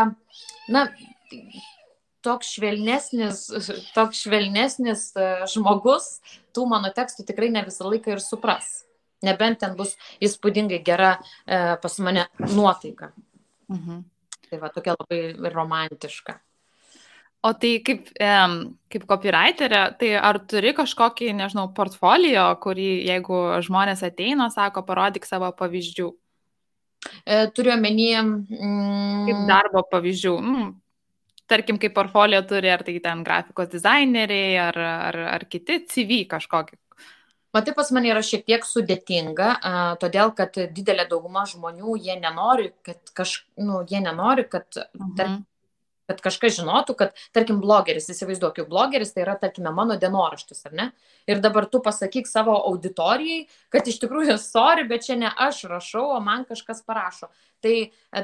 [0.71, 0.85] na,
[2.23, 3.43] toks švelnesnis,
[3.95, 6.17] toks švelnesnis e, žmogus
[6.55, 8.83] tų mano tekstų tikrai ne visą laiką ir supras.
[9.23, 13.13] Nebent ten bus įspūdingai gera e, pas mane nuotaika.
[13.71, 14.03] Mhm.
[14.53, 16.35] Tai va tokia labai romantiška.
[17.43, 24.47] O tai kaip, kaip copywriterė, tai ar turi kažkokį, nežinau, portfolio, kurį jeigu žmonės ateina,
[24.53, 26.05] sako, parodyk savo pavyzdžių?
[27.25, 28.13] E, turiu omeny.
[28.21, 30.33] Mm, kaip darbo pavyzdžių.
[30.37, 30.69] Mm,
[31.51, 36.79] tarkim, kaip portfolio turi, ar tai ten grafikos dizaineriai, ar, ar, ar kiti CV kažkokį.
[37.53, 42.71] Matai, pas mane yra šiek tiek sudėtinga, a, todėl kad didelė dauguma žmonių, jie nenori,
[42.85, 44.65] kad, kaž, nu, jie nenori, kad,
[44.97, 45.11] mhm.
[45.19, 45.41] tarp,
[46.09, 50.73] kad kažkas žinotų, kad, tarkim, blogeris, įsivaizduok, jau blogeris tai yra, tarkime, mano dienoraštis, ar
[50.75, 50.87] ne?
[51.29, 56.09] Ir dabar tu pasakyk savo auditorijai, kad iš tikrųjų, sorry, bet čia ne aš rašau,
[56.17, 57.29] o man kažkas parašo.
[57.63, 57.75] Tai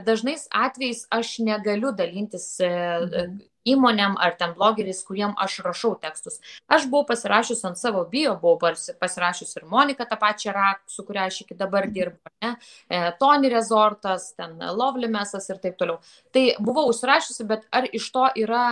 [0.10, 3.40] dažnais atvejais aš negaliu dalintis mhm
[3.72, 6.40] įmonėm ar ten blogeriais, kuriem aš rašau tekstus.
[6.68, 11.28] Aš buvau pasirašius ant savo bio, buvau pasirašius ir Monika tą pačią rak, su kuria
[11.30, 12.56] aš iki dabar dirbu, ne?
[12.90, 16.00] E, Tony Resortas, ten Lovlimesas ir taip toliau.
[16.36, 18.66] Tai buvau užsirašiusi, bet ar iš to yra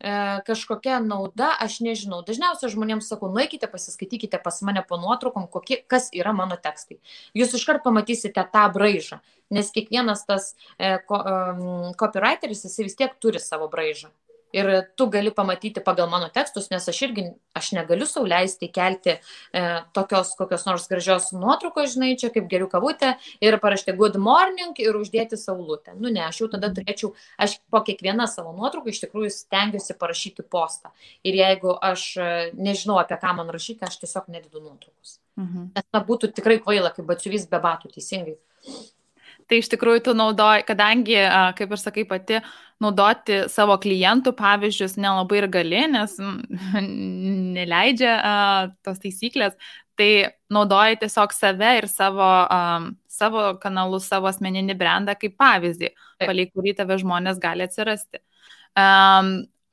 [0.00, 2.22] kažkokia nauda, aš nežinau.
[2.26, 7.00] Dažniausiai žmonėms sakau, nueikite, pasiskaitykite pas mane po nuotraukom, kokie, kas yra mano tekstai.
[7.36, 13.16] Jūs iškart pamatysite tą braižą nes kiekvienas tas e, ko, um, copywriteris, jis vis tiek
[13.22, 14.10] turi savo braižą.
[14.56, 19.62] Ir tu gali pamatyti pagal mano tekstus, nes aš irgi, aš negaliu sauliaisti kelti e,
[19.96, 23.12] tokios kokios nors gražios nuotraukos, žinai, čia kaip geriu kavutę
[23.44, 25.94] ir parašyti good morning ir uždėti saulutę.
[25.98, 30.46] Nu ne, aš jau tada turėčiau, aš po kiekvieną savo nuotrauką iš tikrųjų stengiuosi parašyti
[30.50, 30.94] postą.
[31.22, 35.18] Ir jeigu aš e, nežinau, apie ką man rašyti, aš tiesiog nedidu nuotraukos.
[35.40, 35.70] Mhm.
[35.76, 38.36] Nes na, būtų tikrai kvaila, kaip batsiuvys be batų, teisingai.
[39.50, 41.16] Tai iš tikrųjų tu naudoji, kadangi,
[41.58, 42.38] kaip ir sakai pati,
[42.80, 46.14] naudoti savo klientų pavyzdžius nelabai ir gali, nes
[47.58, 48.14] neleidžia
[48.86, 49.56] tos taisyklės,
[49.98, 52.30] tai naudoji tiesiog save ir savo,
[53.10, 55.90] savo kanalus, savo asmeninį brandą kaip pavyzdį,
[56.22, 58.22] palei kurį tave žmonės gali atsirasti.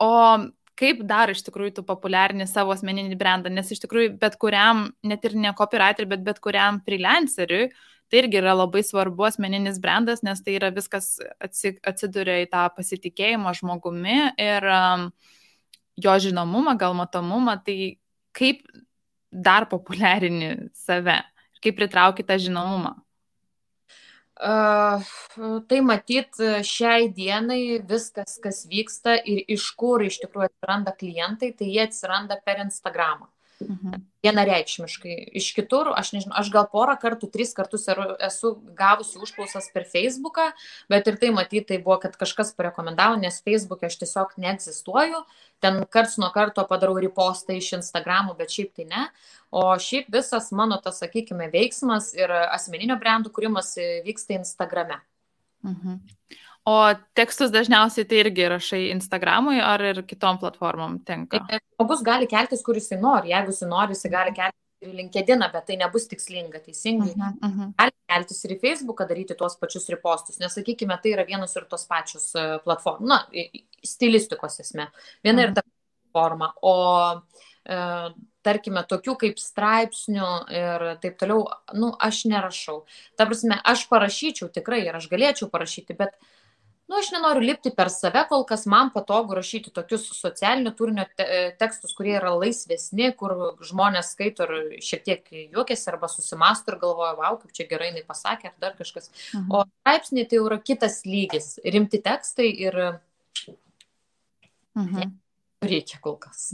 [0.02, 0.14] O
[0.78, 5.24] kaip dar iš tikrųjų tu populiarini savo asmeninį brandą, nes iš tikrųjų bet kuriam, net
[5.26, 7.70] ir ne copywriter, bet bet kuriam freelanceriui,
[8.10, 13.54] tai irgi yra labai svarbu asmeninis brandas, nes tai yra viskas atsiduria į tą pasitikėjimą
[13.60, 15.10] žmogumi ir um,
[16.00, 17.98] jo žinomumą, gal matomumą, tai
[18.38, 18.64] kaip
[19.32, 21.20] dar populiarini save,
[21.64, 22.96] kaip pritrauki tą žinomumą.
[24.38, 25.02] Uh,
[25.66, 31.72] tai matyt, šiai dienai viskas, kas vyksta ir iš kur iš tikrųjų atsiranda klientai, tai
[31.74, 33.32] jie atsiranda per Instagramą.
[33.62, 34.02] Mhm.
[34.22, 35.16] Vienareikšmiškai.
[35.40, 40.52] Iš kitur, aš nežinau, aš gal porą kartų, tris kartus esu gavusi užklausas per Facebooką,
[40.92, 45.24] bet ir tai matyti, tai buvo, kad kažkas parekomendavo, nes Facebook'e aš tiesiog neegzistuoju.
[45.64, 49.08] Ten karts nuo karto padarau repostą iš Instagramų, bet šiaip tai ne.
[49.50, 53.74] O šiaip visas mano tas, sakykime, veiksmas ir asmeninio brandų kūrimas
[54.06, 55.02] vyksta Instagrame.
[55.66, 55.98] Mhm.
[56.68, 56.76] O
[57.16, 61.40] tekstus dažniausiai tai irgi rašai Instagramui ar ir kitom platformom tenka?
[61.48, 63.32] Tai žmogus gali keltis, kuris jis nori.
[63.32, 67.14] Jeigu jis nori, jis gali keltis ir LinkedIn, bet tai nebus tikslinga, teisingai.
[67.16, 67.72] Uh -huh, uh -huh.
[67.78, 71.66] Gali keltis ir į Facebooką, daryti tuos pačius repostus, nes, sakykime, tai yra vienas ir
[71.66, 73.28] tos pačios e, platformos, na,
[73.84, 74.88] stilistikos esmė.
[75.24, 75.50] Viena uh -huh.
[75.50, 75.62] ir ta
[76.14, 76.54] forma.
[76.62, 77.22] O
[77.66, 77.76] e,
[78.44, 82.86] tarkime, tokių kaip straipsnių ir taip toliau, nu, aš nerašau.
[83.16, 86.10] Ta prasme, aš parašyčiau tikrai ir aš galėčiau parašyti, bet
[86.88, 91.26] nu aš nenoriu lipti per save kol kas man patogu rašyti tokius socialinio turinio te
[91.60, 93.36] tekstus kurie yra laisvesni kur
[93.70, 98.06] žmonės skaito ir šiek tiek juokiasi arba susimąsto ir galvoja vau kaip čia gerai jinai
[98.08, 99.52] pasakė ar dar kažkas mhm.
[99.52, 102.82] o straipsniai tai jau yra kitas lygis rimti tekstai ir
[104.78, 105.14] mhm.
[105.68, 106.54] reikia kol kas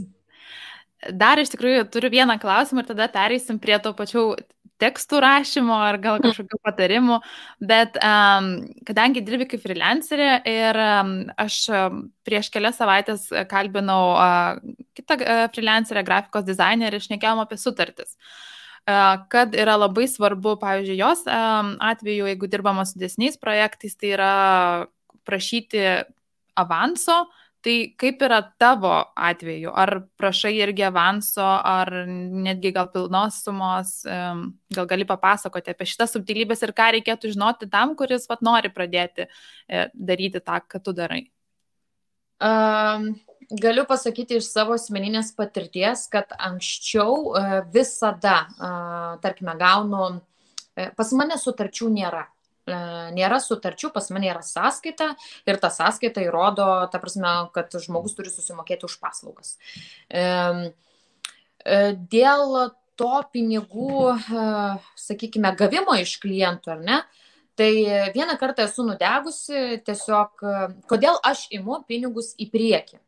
[1.12, 4.22] Dar iš tikrųjų turiu vieną klausimą ir tada pereisim prie to pačių
[4.82, 6.24] tekstų rašymo ar gal mm.
[6.28, 7.18] kažkokių patarimų,
[7.62, 8.48] bet um,
[8.86, 14.58] kadangi dirbi kaip freelancerė ir um, aš um, prieš kelias savaitės kalbinau uh,
[14.98, 18.18] kitą uh, freelancerę, grafikos dizainerį ir išnekėjom apie sutartis.
[18.84, 24.34] Uh, kad yra labai svarbu, pavyzdžiui, jos atveju, jeigu dirbama su desniais projektais, tai yra
[25.24, 25.86] prašyti
[26.60, 27.24] avanso,
[27.64, 29.70] Tai kaip yra tavo atveju?
[29.72, 36.60] Ar prašai irgi avanso, ar netgi gal pilnos sumos, gal gali papasakoti apie šitas subtilybės
[36.66, 41.22] ir ką reikėtų žinoti tam, kuris vat, nori pradėti e, daryti tą, ką tu darai?
[42.44, 43.14] Um,
[43.48, 51.16] galiu pasakyti iš savo asmeninės patirties, kad anksčiau uh, visada, uh, tarkime, gaunu, uh, pas
[51.16, 52.26] mane sutarčių nėra.
[52.64, 52.76] E,
[53.12, 55.10] nėra sutarčių, pas mane yra sąskaita
[55.48, 59.58] ir ta sąskaita įrodo, ta prasme, kad žmogus turi susimokėti už paslaugas.
[60.08, 60.24] E,
[62.14, 62.56] dėl
[62.96, 64.48] to pinigų, e,
[64.96, 67.02] sakykime, gavimo iš klientų, ar ne?
[67.54, 67.70] Tai
[68.16, 70.40] vieną kartą esu nudegusi tiesiog,
[70.90, 72.98] kodėl aš imu pinigus į priekį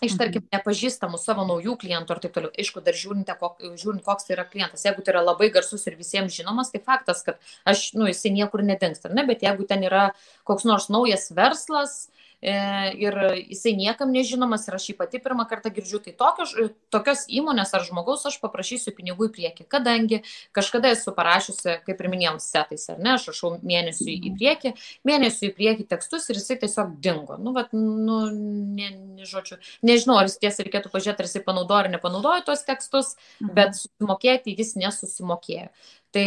[0.00, 0.18] iš, mhm.
[0.20, 2.52] tarkim, nepažįstamų savo naujų klientų ir taip toliau.
[2.58, 4.84] Aišku, dar žiūrint, kok, žiūrint, koks tai yra klientas.
[4.86, 8.64] Jeigu tai yra labai garsus ir visiems žinomas, tai faktas, kad aš, nu, jisai niekur
[8.66, 10.10] nedingsta, ne, bet jeigu ten yra
[10.48, 13.16] koks nors naujas verslas, e, ir
[13.48, 16.54] jisai niekam nežinomas ir aš jį pati pirmą kartą girdžiu, tai tokios,
[16.94, 20.20] tokios įmonės ar žmogaus aš paprašysiu pinigų į priekį, kadangi
[20.54, 24.74] kažkada esu parašiusi, kaip ir minėjom, setais, ar ne, aš rašau mėnesių į priekį,
[25.08, 27.40] mėnesių į priekį tekstus ir jisai tiesiog dingo.
[27.42, 31.82] Nu, vat, nu, ne, ne, žodžiu, nežinau, ar jis tiesa reikėtų pažiūrėti, ar jisai panaudojo
[31.82, 33.54] ar nepanaudojo tuos tekstus, mhm.
[33.58, 35.72] bet susimokėti jis nesusimokėjo.
[36.16, 36.24] Tai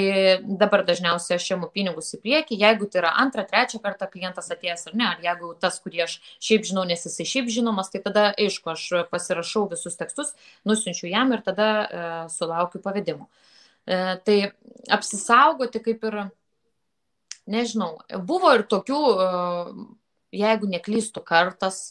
[0.62, 4.92] dabar dažniausiai aš imu pinigus į priekį, jeigu tai yra antrą, trečią kartą klientas atėjęs
[4.92, 8.28] ar ne, ar jeigu tas, kurį aš šiaip žinau, nes jisai šiaip žinomas, tai tada,
[8.38, 10.36] aišku, aš pasirašau visus tekstus,
[10.70, 13.26] nusinčiu jam ir tada e, sulaukiu pavedimo.
[13.90, 14.38] E, tai
[15.00, 16.20] apsisaugoti kaip ir,
[17.50, 17.96] nežinau,
[18.30, 19.32] buvo ir tokių, e,
[20.44, 21.82] jeigu neklystų kartas,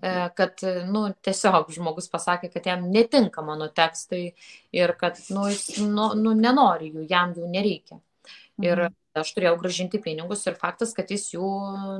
[0.00, 4.28] kad, nu, tiesiog žmogus pasakė, kad jam netinka mano tekstai
[4.74, 7.98] ir kad, nu, jis, nu, nu nenori jų, jam jų nereikia.
[8.58, 8.94] Ir mhm.
[9.18, 11.48] aš turėjau gražinti pinigus ir faktas, kad jis jų,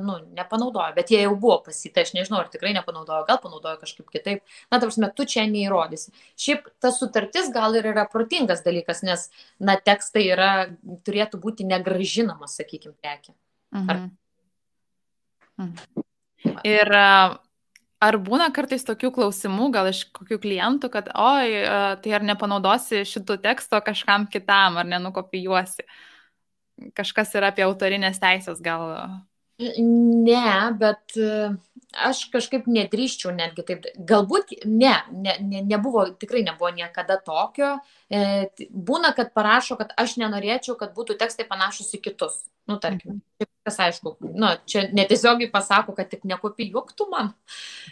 [0.03, 4.07] nu, nepanaudojo, bet jie jau buvo pasita, aš nežinau, ar tikrai nepanaudojo, gal panaudojo kažkaip
[4.11, 4.43] kitaip.
[4.71, 6.11] Na, tarsi, tu čia neįrodysi.
[6.39, 9.27] Šiaip ta sutartis gal ir yra protingas dalykas, nes,
[9.59, 10.51] na, tekstai yra,
[11.07, 13.35] turėtų būti negražinamas, sakykime, prekė.
[13.75, 14.09] Mhm.
[15.59, 16.03] Mhm.
[16.67, 16.95] Ir
[17.99, 21.65] Ar būna kartais tokių klausimų, gal iš kokių klientų, kad, oi,
[21.99, 25.83] tai ar nepanaudosi šitų teksto kažkam kitam, ar nenukopijuosi?
[26.95, 28.95] Kažkas yra apie autorinės teisės gal.
[29.59, 31.17] Ne, bet
[31.97, 33.87] aš kažkaip nedrįščiau netgi taip.
[34.07, 37.75] Galbūt ne, ne, ne, nebuvo, tikrai nebuvo niekada tokio.
[38.09, 42.43] E, būna, kad parašo, kad aš nenorėčiau, kad būtų tekstai panašus į kitus.
[42.69, 43.49] Nu, tarkim, mhm.
[43.65, 47.33] kas aišku, nu, čia netiesiogiai pasako, kad tik nekopijuok tu man,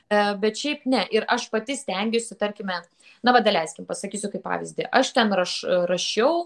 [0.08, 1.02] e, bet šiaip ne.
[1.14, 2.84] Ir aš pati stengiuosi, tarkime,
[3.26, 4.88] na, vadaleiskim, pasakysiu kaip pavyzdį.
[4.94, 6.46] Aš ten raš, rašiau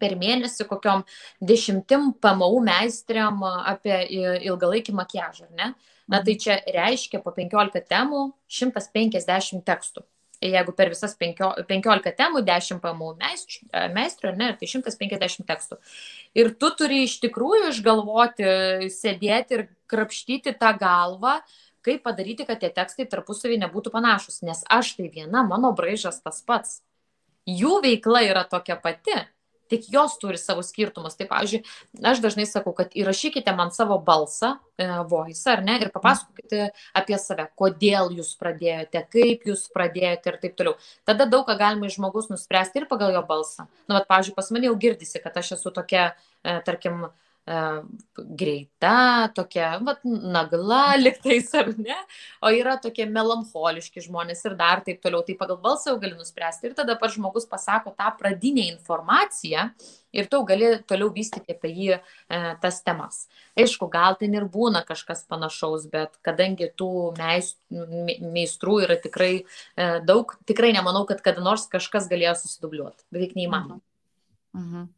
[0.00, 1.04] per mėnesį kokiom
[1.40, 4.02] dešimtim PMU meistriam apie
[4.48, 5.74] ilgalaikį makiažą, ne?
[6.06, 6.42] Na tai mhm.
[6.42, 10.06] čia reiškia po 15 temų 150 tekstų
[10.40, 13.12] jeigu per visas penkio, 15 temų 10 pamų
[13.94, 15.78] meistrų, ne, tai 150 tekstų.
[16.36, 18.50] Ir tu turi iš tikrųjų išgalvoti,
[18.92, 21.38] sėdėti ir krapštyti tą galvą,
[21.86, 24.42] kaip padaryti, kad tie tekstai tarpusavį nebūtų panašus.
[24.46, 26.80] Nes aš tai viena, mano braižas tas pats.
[27.46, 29.14] Jų veikla yra tokia pati,
[29.70, 31.16] tik jos turi savo skirtumus.
[31.18, 31.62] Tai, pavyzdžiui,
[32.06, 37.18] aš dažnai sakau, kad įrašykite man savo balsą, e, voice, ar ne, ir papasakokite apie
[37.22, 40.80] save, kodėl jūs pradėjote, kaip jūs pradėjote ir taip toliau.
[41.08, 43.68] Tada daug ką galima iš žmogus nuspręsti ir pagal jo balsą.
[43.86, 46.10] Na, nu, bet, pavyzdžiui, pas mane jau girdisi, kad aš esu tokia,
[46.42, 47.08] e, tarkim,
[47.46, 51.98] greita, tokia, vat, nagla liktais ar ne,
[52.42, 56.66] o yra tokie melancholiški žmonės ir dar taip toliau, tai pagal balsą jau gali nuspręsti
[56.66, 59.68] ir tada pats žmogus pasako tą pradinę informaciją
[60.16, 62.00] ir tu gali toliau vystyti apie jį e,
[62.62, 63.22] tas temas.
[63.54, 70.34] Aišku, gal ten ir būna kažkas panašaus, bet kadangi tų meistrų yra tikrai e, daug,
[70.50, 73.06] tikrai nemanau, kad kada nors kažkas galėjo susidubliuoti.
[73.14, 73.78] Beveik neįmanoma.
[74.56, 74.62] Mhm.
[74.66, 74.94] mhm.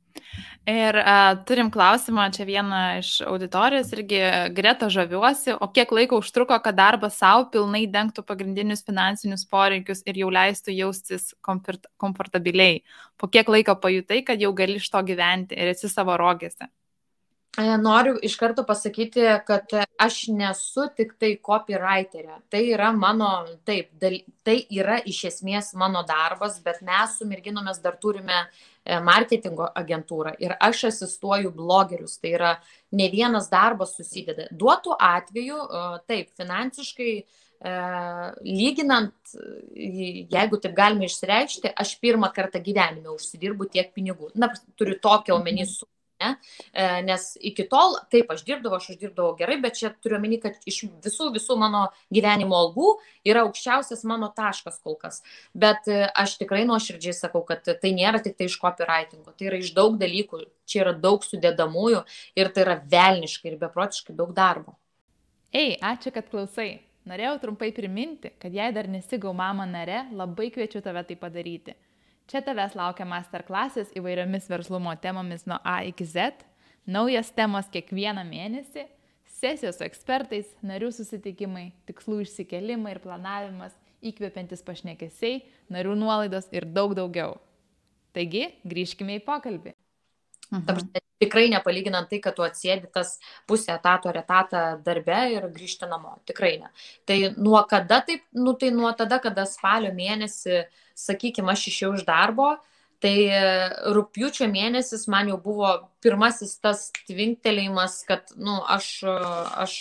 [0.69, 4.21] Ir uh, turim klausimą, čia vieną iš auditorijos irgi,
[4.57, 10.21] Greta žaviuosi, o kiek laiko užtruko, kad darbas savo pilnai dengtų pagrindinius finansinius poreikius ir
[10.23, 12.83] jau leistų jaustis komfort, komfortabiliai?
[13.19, 16.69] Po kiek laiko pajutai, kad jau gali iš to gyventi ir esi savo rogėse?
[17.57, 22.43] E, noriu iš karto pasakyti, kad aš nesu tik tai copywriterė.
[22.53, 23.31] Tai yra mano,
[23.67, 23.91] taip,
[24.47, 28.45] tai yra iš esmės mano darbas, bet mes su merginomis dar turime
[28.89, 32.17] E, marketingo agentūrą ir aš asistuoju blogerius.
[32.23, 32.53] Tai yra
[32.97, 34.47] ne vienas darbas susideda.
[34.63, 37.13] Duotų atveju, e, taip, finansiškai
[38.47, 39.33] lyginant,
[39.75, 44.29] jeigu taip galima išsireikšti, aš pirmą kartą gyvenime užsidirbu tiek pinigų.
[44.39, 45.73] Na, turiu tokią omeny mhm.
[45.73, 46.33] su Ne?
[46.73, 50.57] E, nes iki tol, taip, aš dirbdavau, aš uždirbdavau gerai, bet čia turiu omeny, kad
[50.67, 52.89] iš visų, visų mano gyvenimo algų
[53.29, 55.21] yra aukščiausias mano taškas kol kas.
[55.55, 59.63] Bet e, aš tikrai nuoširdžiai sakau, kad tai nėra tik tai iš copywritingo, tai yra
[59.63, 62.03] iš daug dalykų, čia yra daug sudėdamųjų
[62.43, 64.75] ir tai yra velniškai ir beprotiškai daug darbo.
[65.55, 66.81] Ei, ačiū, kad klausai.
[67.09, 71.79] Norėjau trumpai priminti, kad jei dar nesigau mama nare, labai kviečiu tave tai padaryti.
[72.29, 76.43] Čia tavęs laukia masterklasis įvairiomis verslumo temomis nuo A iki Z,
[76.85, 78.85] naujas temos kiekvieną mėnesį,
[79.39, 83.73] sesijos su ekspertais, narių susitikimai, tikslų išsikelimai ir planavimas,
[84.05, 85.41] įkvepiantis pašnekesiai,
[85.73, 87.39] narių nuolaidos ir daug daugiau.
[88.13, 89.73] Taigi, grįžkime į pokalbį.
[90.53, 90.89] Mhm.
[91.19, 93.17] Tikrai nepalyginant tai, kad tu atsėdi tas
[93.49, 96.13] pusę etato ar etatą darbe ir grįžti namo.
[96.29, 96.69] Tikrai ne.
[97.09, 100.61] Tai nuo kada taip, nu tai nuo tada, kada spalio mėnesį,
[100.99, 102.57] sakykime, aš išėjau iš darbo,
[103.03, 103.15] tai
[103.95, 105.71] rūpjūčio mėnesis man jau buvo
[106.03, 109.75] pirmasis tas tvinktelėjimas, kad, nu, aš, aš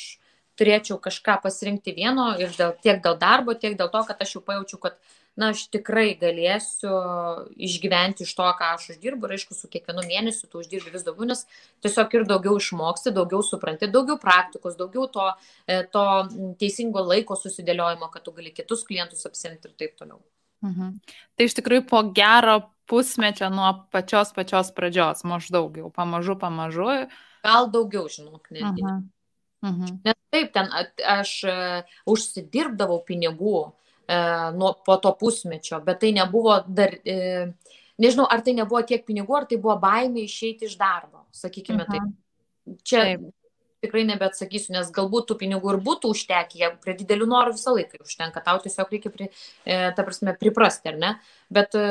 [0.58, 4.44] turėčiau kažką pasirinkti vieno ir dėl, tiek dėl darbo, tiek dėl to, kad aš jau
[4.46, 4.98] pajaučiu, kad
[5.38, 6.94] na, aš tikrai galėsiu
[7.70, 11.30] išgyventi iš to, ką aš uždirbu ir aišku, su kiekvienu mėnesiu tu uždirbi vis daugiau,
[11.30, 11.46] nes
[11.86, 15.28] tiesiog ir daugiau išmoksti, daugiau supranti, daugiau praktikos, daugiau to,
[15.70, 16.08] e, to
[16.62, 20.22] teisingo laiko susidėliojimo, kad tu gali kitus klientus apsimti ir taip toliau.
[20.66, 20.98] Mhm.
[21.38, 26.88] Tai iš tikrųjų po gero pusmečio nuo pačios pačios pradžios, maždaug jau pamažu, pamažu.
[27.44, 28.84] Gal daugiau, žinok, netgi.
[28.84, 29.04] Mhm.
[29.68, 30.00] Mhm.
[30.06, 30.70] Nes taip, ten
[31.02, 33.72] aš uh, užsidirbdavau pinigų,
[34.08, 37.16] E, nuo, po to pusmečio, bet tai nebuvo dar, e,
[38.00, 41.92] nežinau, ar tai nebuvo tiek pinigų, ar tai buvo baimė išeiti iš darbo, sakykime -huh.
[41.92, 42.78] taip.
[42.88, 43.26] Čia taip.
[43.88, 48.04] Tikrai nebeatsakysiu, nes galbūt tų pinigų ir būtų užtekę, jeigu prie didelių norų visą laiką
[48.04, 49.32] užtenka, tau tiesiog reikia, pri,
[49.66, 51.16] e, ta prasme, priprasti, ar ne?
[51.54, 51.88] Bet e,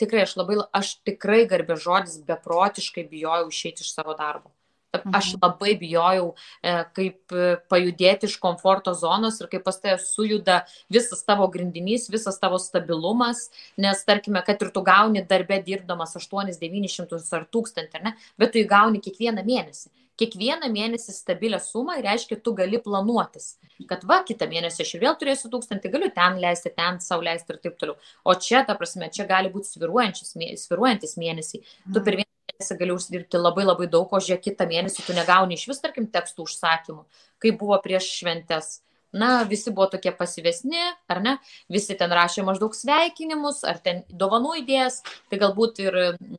[0.00, 4.52] tikrai aš labai, aš tikrai garbė žodis beprotiškai bijojau išeiti iš savo darbo.
[4.90, 5.40] Aš mhm.
[5.44, 6.32] labai bijojau,
[6.66, 12.08] e, kaip e, pajudėti iš komforto zonos ir kaip pas tai sujuda visas tavo grindinys,
[12.10, 13.46] visas tavo stabilumas,
[13.78, 18.54] nes tarkime, kad ir tu gauni darbę dirbdamas 8, 900 ar 1000, ar ne, bet
[18.54, 19.92] tu įgauni kiekvieną mėnesį.
[20.20, 23.54] Kiekvieną mėnesį stabilę sumą reiškia, tu gali planuotis,
[23.88, 27.54] kad va, kitą mėnesį aš ir vėl turėsiu tūkstantį, galiu ten leisti, ten savo leisti
[27.54, 27.96] ir taip toliau.
[28.28, 31.64] O čia, ta prasme, čia gali būti sviruojantis mėnesiai.
[31.94, 32.29] Tu per vieną
[32.60, 36.06] mėnesį gali užsidirbti labai labai daug, o žiūrėk, kitą mėnesį tu negauni iš vis, tarkim,
[36.06, 37.04] tekstų užsakymų,
[37.40, 38.82] kaip buvo prieš šventes.
[39.12, 41.38] Na, visi buvo tokie pasivesni, ar ne?
[41.68, 45.00] Visi ten rašė maždaug sveikinimus, ar ten dovanų idėjas,
[45.30, 45.96] tai galbūt ir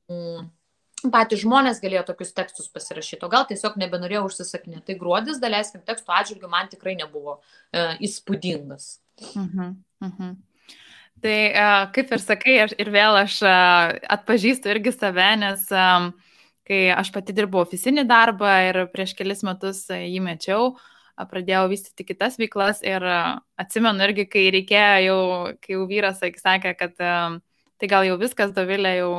[0.08, 0.46] mm,
[1.12, 4.86] patys žmonės galėjo tokius tekstus pasirašyti, o gal tiesiog nebenorėjo užsisakinėti.
[4.88, 9.02] Tai gruodis, daleiskim, tekstų atžvilgių man tikrai nebuvo e, įspūdingas.
[9.36, 10.32] Mhm, mhm.
[11.22, 16.08] Tai uh, kaip ir sakai, ir vėl aš uh, atpažįstu irgi save, nes um,
[16.66, 20.72] kai aš pati dirbau oficinį darbą ir prieš kelis metus jį mečiau,
[21.30, 23.06] pradėjau vystyti kitas veiklas ir
[23.62, 25.22] atsimenu irgi, kai reikėjo jau,
[25.62, 29.12] kai jau vyras sakė, kad tai gal jau viskas, Dovilė jau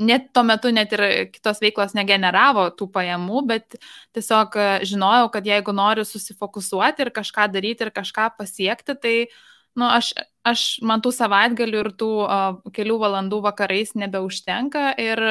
[0.00, 1.04] net tuo metu net ir
[1.34, 3.76] kitos veiklos negeneravo tų pajamų, bet
[4.16, 4.56] tiesiog
[4.88, 9.16] žinojau, kad jeigu noriu susifokusuoti ir kažką daryti ir kažką pasiekti, tai
[9.76, 10.14] nu, aš
[10.46, 15.22] aš man tų savaitgalių ir tų uh, kelių valandų vakarais nebeužtenka ir,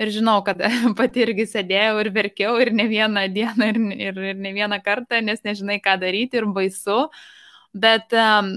[0.00, 0.60] ir žinau, kad
[0.98, 5.22] pati irgi sėdėjau ir verkiau ir ne vieną dieną ir, ir, ir ne vieną kartą,
[5.24, 7.04] nes nežinai, ką daryti ir baisu.
[7.70, 8.56] Bet, um,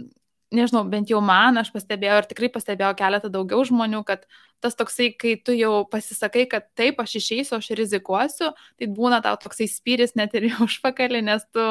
[0.53, 4.25] nežinau, bent jau man, aš pastebėjau ir tikrai pastebėjau keletą daugiau žmonių, kad
[4.63, 9.35] tas toksai, kai tu jau pasisakai, kad taip, aš išeisiu, aš rizikuosiu, tai būna tau
[9.41, 11.67] toksai spyris net ir užpakalį, nes tu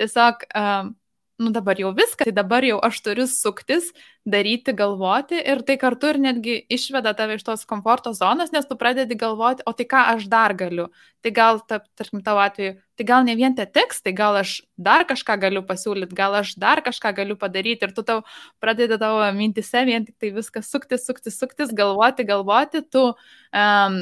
[0.00, 0.94] tiesiog um,
[1.38, 3.90] nu dabar jau viską, tai dabar jau aš turiu suktis,
[4.24, 8.76] daryti, galvoti ir tai kartu ir netgi išveda tave iš tos komforto zonos, nes tu
[8.80, 10.88] pradedi galvoti, o tai ką aš dar galiu.
[11.20, 15.36] Tai gal, tarkim, tavo atveju, tai gal ne vien tie tekstai, gal aš dar kažką
[15.44, 18.24] galiu pasiūlyti, gal aš dar kažką galiu padaryti ir tu tau
[18.62, 24.00] pradedi tavo mintise vien tik tai viską suktis, suktis, suktis, galvoti, galvoti, tu um,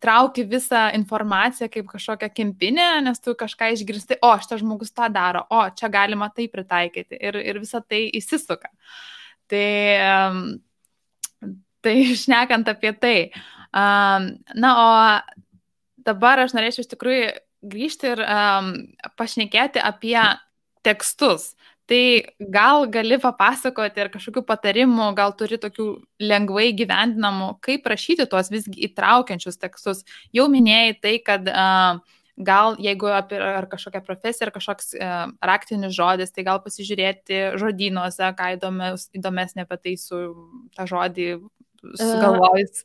[0.00, 5.44] trauki visą informaciją kaip kažkokią kempinę, nes tu kažką išgirsti, o šitas žmogus tą daro,
[5.50, 8.72] o čia galima tai pritaikyti ir, ir visa tai įsisuka.
[9.50, 9.66] Tai,
[11.84, 13.18] tai išnekant apie tai.
[13.70, 14.88] Na, o
[16.08, 17.30] dabar aš norėčiau iš tikrųjų
[17.70, 18.24] grįžti ir
[19.20, 20.18] pašnekėti apie
[20.86, 21.52] tekstus.
[21.90, 22.02] Tai
[22.54, 25.86] gal gali papasakoti ir kažkokių patarimų, gal turi tokių
[26.22, 30.04] lengvai gyvendinamų, kaip rašyti tuos visgi įtraukiančius tekstus.
[30.30, 31.98] Jau minėjai tai, kad uh,
[32.38, 38.28] gal jeigu apie ar kažkokią profesiją, ar kažkoks uh, raktinis žodis, tai gal pasižiūrėti žodynuose,
[38.38, 40.20] ką įdomes, įdomesnė apie tai su
[40.78, 41.32] tą žodį
[41.98, 42.84] sugalvojus.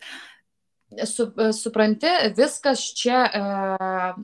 [0.96, 4.18] Uh, su, supranti, viskas čia uh,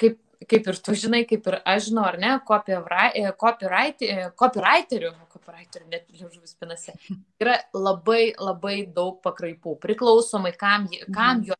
[0.00, 0.18] kaip
[0.50, 6.56] kaip ir tu žinai, kaip ir aš žinau, ar ne, e, copywriterių, copywriterių net liežuvis
[6.60, 6.96] pinasi,
[7.42, 11.46] yra labai labai daug pakraipų, priklausomai kam, kam mhm.
[11.50, 11.54] jo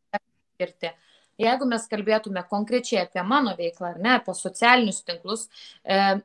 [0.57, 0.93] skirti.
[1.41, 5.47] Jeigu mes kalbėtume konkrečiai apie mano veiklą, ar ne, apie socialinius tinklus,
[5.85, 6.21] e,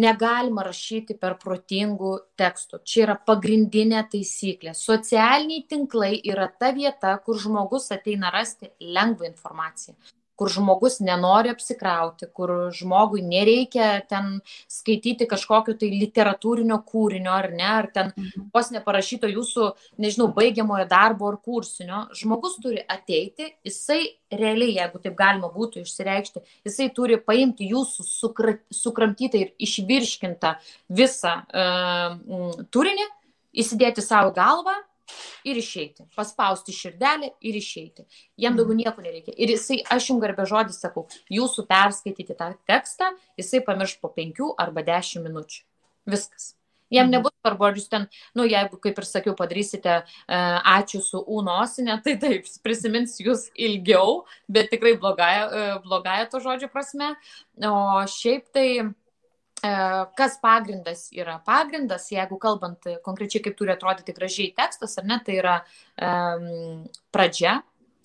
[0.00, 2.80] negalima rašyti per protingų tekstų.
[2.86, 4.74] Čia yra pagrindinė taisyklė.
[4.78, 9.98] Socialiniai tinklai yra ta vieta, kur žmogus ateina rasti lengvą informaciją
[10.40, 14.38] kur žmogus nenori apsikrauti, kur žmogui nereikia ten
[14.72, 18.48] skaityti kažkokio tai literatūrinio kūrinio ar ne, ar ten mhm.
[18.54, 19.68] vos neparašyto jūsų,
[20.00, 22.06] nežinau, baigiamojo darbo ar kursinio.
[22.16, 24.00] Žmogus turi ateiti, jisai
[24.32, 30.56] realiai, jeigu taip galima būtų išsireikšti, jisai turi paimti jūsų sukra, sukramtytą ir išvirškintą
[30.96, 33.10] visą uh, turinį,
[33.60, 34.78] įsidėti savo galvą
[35.44, 36.06] ir išeiti.
[36.16, 38.06] Paspausti širdelę ir išeiti.
[38.40, 38.84] Jam daugiau mhm.
[38.84, 39.34] nieko nereikia.
[39.36, 44.54] Ir jisai, aš jums garbė žodį sakau, jūsų perskaityti tą tekstą, jisai pamirš po penkių
[44.60, 45.62] arba dešimt minučių.
[46.10, 46.54] Viskas.
[46.90, 47.12] Jam mhm.
[47.14, 51.38] nebus svarbu, ar jūs ten, nu, jeigu, kaip ir sakiau, padarysite uh, ačiū su U
[51.46, 57.12] nosinė, tai taip, prisimins jūs ilgiau, bet tikrai blogąją, uh, blogąją to žodžio prasme.
[57.62, 58.90] O šiaip tai uh,
[59.60, 61.38] kas pagrindas yra?
[61.44, 65.56] Pagrindas, jeigu kalbant konkrečiai, kaip turi atrodyti gražiai tekstas, ar ne, tai yra
[66.00, 67.58] um, pradžia,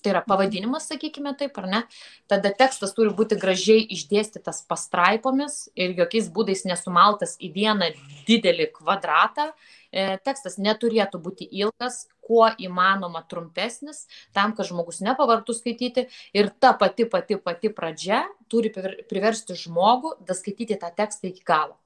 [0.06, 1.82] tai yra pavadinimas, sakykime taip, ar ne,
[2.30, 7.90] tada tekstas turi būti gražiai išdėstytas pastraipomis ir jokiais būdais nesumaltas į vieną
[8.28, 9.50] didelį kvadratą.
[9.96, 14.06] E, tekstas neturėtų būti ilgas, kuo įmanoma trumpesnis,
[14.36, 20.80] tam, kad žmogus nepavartų skaityti ir ta pati pati pati pradžia turi priversti žmogų daskaityti
[20.82, 21.78] tą tekstą iki galo.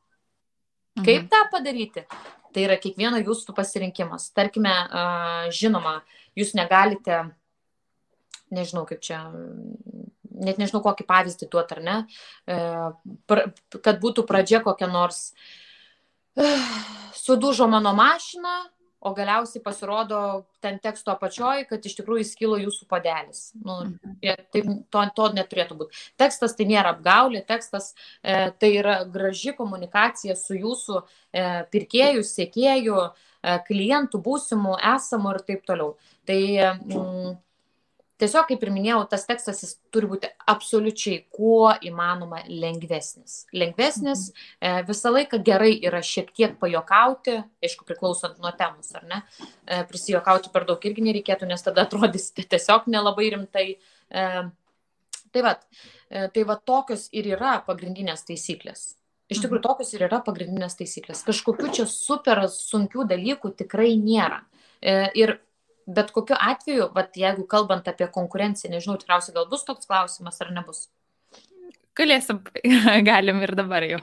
[0.97, 1.05] Mhm.
[1.05, 2.05] Kaip tą padaryti?
[2.49, 4.31] Tai yra kiekvieno jūsų pasirinkimas.
[4.33, 4.71] Tarkime,
[5.53, 5.99] žinoma,
[6.39, 7.27] jūs negalite
[8.53, 9.21] nežinau kaip čia,
[10.39, 11.97] net nežinau kokį pavyzdį duot ar ne,
[12.49, 12.57] e,
[13.85, 15.33] kad būtų pradžia kokia nors,
[17.25, 18.61] sudužo mano mašina,
[18.99, 20.19] o galiausiai pasirodo
[20.59, 23.41] ten teksto apačioj, kad iš tikrųjų įskilo jūsų padelis.
[23.63, 23.77] Nu,
[24.19, 26.03] tai to, to neturėtų būti.
[26.19, 33.03] Tekstas tai nėra apgaulė, tekstas e, tai yra graži komunikacija su jūsų e, pirkėjų, sėkėjų,
[33.07, 35.93] e, klientų, būsimų, esamų ir taip toliau.
[36.27, 37.37] Tai mm,
[38.19, 44.43] tiesiog kaip ir minėjau tas tekstas jis turi būti absoliučiai kuo įmanoma lengvesnis lengvesnis mhm.
[44.59, 49.81] e, visą laiką gerai yra šiek tiek pajokauti aišku priklausant nuo temos ar ne e,
[49.89, 54.29] prisijokauti per daug irgi nereikėtų nes tada atrodysite tiesiog nelabai rimtai e,
[55.29, 55.67] tai vat
[56.09, 58.95] tai va tokios ir yra pagrindinės taisyklės
[59.29, 59.67] Iš tikrųjų, mhm.
[59.67, 61.19] tokios ir yra pagrindinės taisyklės.
[61.27, 64.39] Kažkokių čia super sunkių dalykų tikrai nėra.
[64.81, 65.35] Ir
[65.89, 70.51] bet kokiu atveju, vat, jeigu kalbant apie konkurenciją, nežinau, tikriausiai gal bus toks klausimas ar
[70.55, 70.87] nebus.
[71.99, 72.43] Galėsim,
[73.09, 73.99] galim ir dabar jau.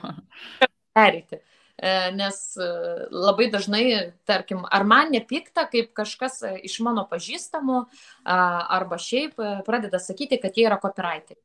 [0.97, 1.39] Pereiti.
[1.77, 2.67] E, nes e,
[3.13, 3.83] labai dažnai,
[4.29, 7.83] tarkim, ar man nepykta, kaip kažkas iš mano pažįstamų
[8.25, 11.41] arba šiaip pradeda sakyti, kad jie yra copywriteriai.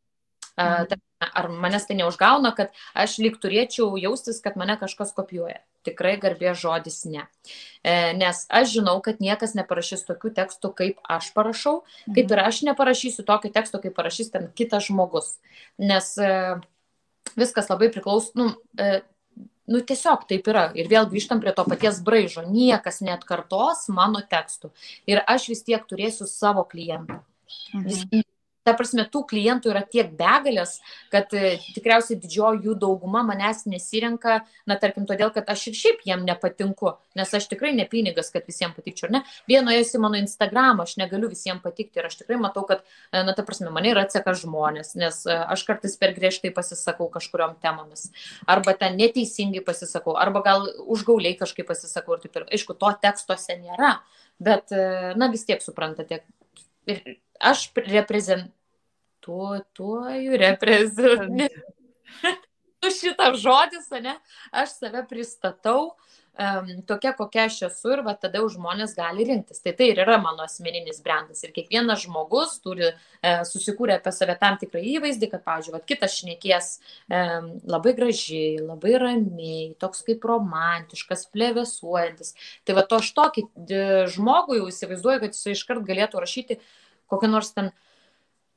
[0.53, 1.01] Mhm.
[1.23, 5.63] Ar manęs tai neužgauna, kad aš lyg turėčiau jaustis, kad mane kažkas kopijuoja.
[5.87, 7.25] Tikrai garbė žodis ne.
[7.83, 12.35] E, nes aš žinau, kad niekas neparašys tokių tekstų, kaip aš parašau, kaip mhm.
[12.35, 15.35] ir aš neparašysiu tokio teksto, kaip parašys ten kitas žmogus.
[15.83, 16.33] Nes e,
[17.39, 19.03] viskas labai priklauso, nu, e,
[19.71, 20.69] nu tiesiog taip yra.
[20.79, 22.47] Ir vėl grįžtam prie to paties braižo.
[22.51, 24.73] Niekas net kartos mano tekstų.
[25.11, 27.23] Ir aš vis tiek turėsiu savo klientą.
[27.75, 28.23] Mhm
[28.67, 30.77] ta prasme, tų klientų yra tiek begalės,
[31.13, 36.05] kad e, tikriausiai didžioji jų dauguma manęs nesirenka, na, tarkim, todėl, kad aš ir šiaip
[36.07, 39.23] jiem nepatinku, nes aš tikrai ne pinigas, kad visiems patikčiau, ne?
[39.51, 43.35] Vienoje į mano Instagram, aš negaliu visiems patikti ir aš tikrai matau, kad, e, na,
[43.37, 48.11] ta prasme, mane yra atseka žmonės, nes e, aš kartais per griežtai pasisakau kažkuriam temomis,
[48.47, 53.59] arba ten neteisingai pasisakau, arba gal užgauliai kažkaip pasisakau ir taip ir, aišku, to tekstuose
[53.59, 53.97] nėra,
[54.43, 54.71] bet,
[55.19, 56.23] na, vis tiek suprantate.
[56.91, 56.99] Ir
[57.43, 61.49] aš reprezentuoju, reprezentuoju.
[63.01, 64.17] Šitas žodis, ne,
[64.51, 65.93] aš save pristatau
[66.35, 69.61] um, tokia, kokia aš esu ir va, tada žmonės gali rinktis.
[69.63, 71.45] Tai tai ir yra mano asmeninis brandas.
[71.45, 72.95] Ir kiekvienas žmogus turi e,
[73.49, 77.23] susikūrę apie save tam tikrą įvaizdį, kad, pavyzdžiui, va, kitas šnekės e,
[77.71, 82.35] labai gražiai, labai ramiai, toks kaip romantiškas, plėvesuojantis.
[82.67, 83.47] Tai va, to aš tokį
[84.17, 86.59] žmogų jau įsivaizduoju, kad jis iškart galėtų rašyti
[87.13, 87.71] kokią nors ten,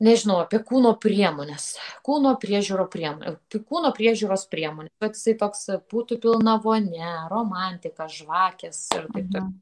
[0.03, 1.75] nežinau, apie kūno priemonės,
[2.05, 9.07] kūno priežiūro priemonės, kūno priežiūros priemonės, bet jisai toks būtų pilna vonė, romantika, žvakės ir
[9.11, 9.49] taip toliau.
[9.51, 9.61] Mhm.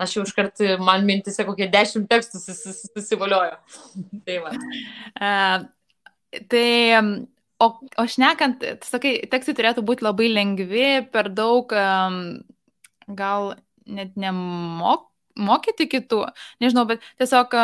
[0.00, 3.58] Aš jau iškart, man mintise kokie dešimt tekstų susivoliojo.
[4.24, 4.54] tai va.
[5.20, 6.64] Uh, tai
[7.60, 7.66] O,
[8.00, 12.14] o šnekant, sakai, tekstai turėtų būti labai lengvi, per daug um,
[13.18, 13.50] gal
[13.84, 16.22] net nemok, mokyti kitų,
[16.62, 17.54] nežinau, bet tiesiog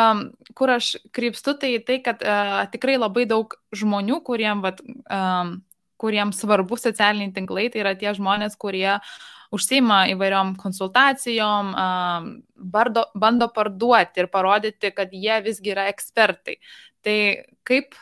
[0.57, 5.57] kur aš krypstu, tai tai, kad uh, tikrai labai daug žmonių, kuriem, vat, um,
[6.01, 8.97] kuriems svarbu socialiniai tinklai, tai yra tie žmonės, kurie
[9.53, 16.59] užsima įvairiom konsultacijom, um, bardo, bando parduoti ir parodyti, kad jie visgi yra ekspertai.
[17.05, 17.17] Tai
[17.67, 17.95] kaip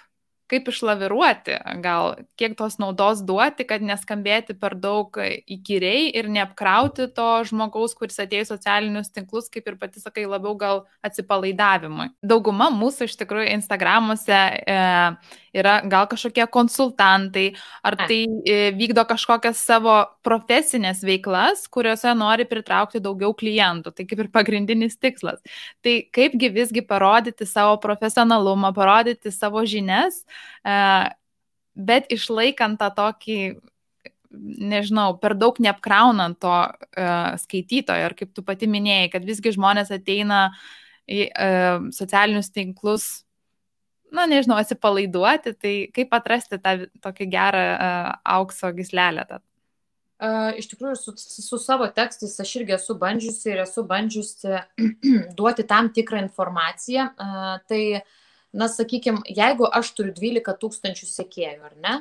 [0.51, 7.29] kaip išlaviruoti, gal kiek tos naudos duoti, kad neskambėti per daug įkyriai ir neapkrauti to
[7.49, 12.11] žmogaus, kuris atėjo į socialinius tinklus, kaip ir pati sakai, labiau gal atsipalaidavimui.
[12.25, 14.77] Dauguma mūsų iš tikrųjų Instagramuose e,
[15.55, 17.45] yra gal kažkokie konsultantai,
[17.85, 23.93] ar tai e, vykdo kažkokias savo profesinės veiklas, kuriuose nori pritraukti daugiau klientų.
[23.95, 25.39] Tai kaip ir pagrindinis tikslas.
[25.85, 30.23] Tai kaipgi visgi parodyti savo profesionalumą, parodyti savo žinias,
[30.65, 30.75] e,
[31.75, 33.39] bet išlaikant tą tokį
[34.35, 38.09] nežinau, per daug neapkraunant to uh, skaitytojo.
[38.09, 40.49] Ir kaip tu pati minėjai, kad visgi žmonės ateina
[41.07, 43.24] į uh, socialinius tinklus,
[44.15, 49.25] na, nežinau, atsipalaiduoti, tai kaip atrasti tą tokį gerą uh, aukso gislelę.
[49.29, 49.41] Tą.
[50.15, 54.61] Uh, iš tikrųjų, su, su savo tekstais aš irgi esu bandžiusi ir esu bandžiusi
[55.37, 57.09] duoti tam tikrą informaciją.
[57.19, 57.81] Uh, tai,
[58.55, 61.99] na, sakykime, jeigu aš turiu 12 tūkstančių sekėjų, ar ne,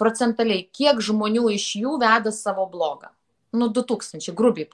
[0.00, 3.12] procentaliai, kiek žmonių iš jų veda savo blogą.
[3.52, 4.68] Nu, 2000, grubiai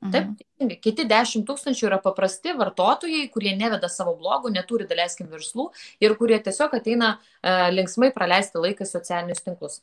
[0.00, 0.36] paimam.
[0.36, 0.36] Mhm.
[0.58, 5.70] Taip, kiti 10 tūkstančių yra paprasti vartotojai, kurie neveda savo blogų, neturi, daleiskim, verslų
[6.00, 9.80] ir kurie tiesiog ateina uh, linksmai praleisti laiką socialinius tinklus.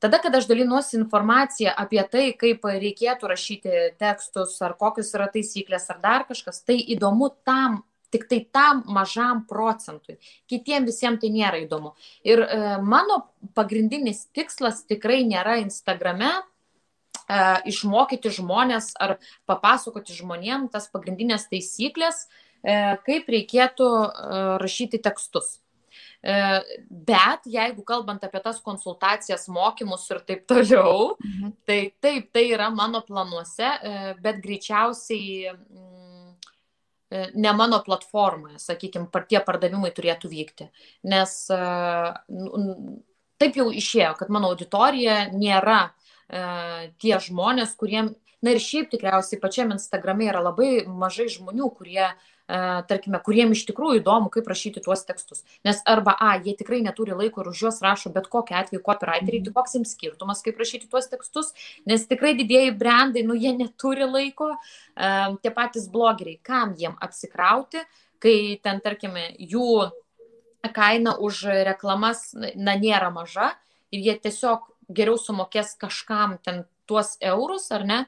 [0.00, 5.90] Tada, kada aš dalinuosi informaciją apie tai, kaip reikėtų rašyti tekstus, ar kokios yra taisyklės,
[5.92, 10.18] ar dar kažkas, tai įdomu tam tik tai tam mažam procentui.
[10.50, 11.92] Kitiem visiems tai nėra įdomu.
[12.26, 13.20] Ir e, mano
[13.54, 16.32] pagrindinis tikslas tikrai nėra Instagrame
[17.30, 17.38] e,
[17.70, 19.18] išmokyti žmonės ar
[19.48, 25.58] papasakoti žmonėm tas pagrindinės taisyklės, e, kaip reikėtų e, rašyti tekstus.
[26.20, 26.34] E,
[26.90, 31.54] bet jeigu kalbant apie tas konsultacijas, mokymus ir taip toliau, mhm.
[31.68, 35.54] tai taip, tai yra mano planuose, e, bet greičiausiai
[37.10, 40.68] E, ne mano platformoje, sakykime, tie pardavimai turėtų vykti.
[41.10, 41.32] Nes
[43.40, 45.90] taip jau išėjo, kad mano auditorija nėra e,
[46.30, 52.28] tie žmonės, kuriem, na ir šiaip tikriausiai pačiam Instagrame yra labai mažai žmonių, kurie uh,
[52.88, 55.44] tarkime, kuriem iš tikrųjų įdomu, kaip rašyti tuos tekstus.
[55.66, 59.44] Nes arba, a, jie tikrai neturi laiko ir už juos rašo bet kokiu atveju copywriteriai,
[59.46, 61.52] tai koks jiems skirtumas, kaip rašyti tuos tekstus,
[61.88, 64.52] nes tikrai didėjai brandai, nu jie neturi laiko,
[64.96, 67.84] tie patys blogeriai, kam jiem apsikrauti,
[68.20, 69.90] kai ten, tarkime, jų
[70.74, 73.54] kaina už reklamas, na, nėra maža
[73.94, 78.04] ir jie tiesiog geriau sumokės kažkam ten tuos eurus, ar ne,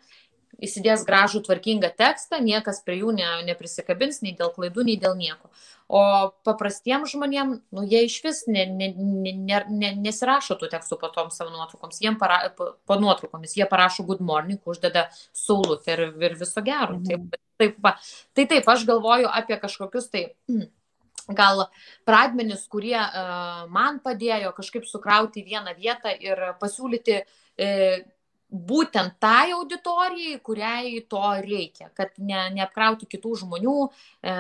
[0.62, 5.50] įsidės gražų tvarkingą tekstą, niekas prie jų ne, neprisikabins nei dėl klaidų, nei dėl nieko.
[5.92, 6.02] O
[6.46, 11.32] paprastiem žmonėm, nu, jie iš vis ne, ne, ne, ne, nesirašo tų tekstų po tom
[11.34, 16.38] savo nuotraukoms, jiem para, po, po nuotraukomis, jie parašo good morning, uždeda saulutę ir, ir
[16.40, 17.00] viso gero.
[17.00, 17.08] Mhm.
[17.08, 17.96] Taip, taip, va.
[18.36, 20.28] tai taip, aš galvoju apie kažkokius tai
[21.28, 21.66] gal
[22.08, 28.02] pradmenis, kurie uh, man padėjo kažkaip sukrauti vieną vietą ir pasiūlyti uh,
[28.52, 34.34] būtent tai auditorijai, kuriai to reikia, kad ne, neapkrauti kitų žmonių e,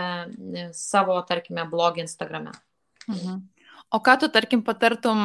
[0.76, 2.52] savo, tarkime, blogį Instagrame.
[3.08, 3.40] Mhm.
[3.92, 5.24] O ką tu, tarkim, patartum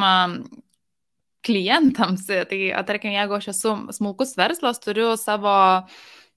[1.44, 5.54] klientams, tai, tarkim, jeigu aš esu smulkus verslas, turiu savo,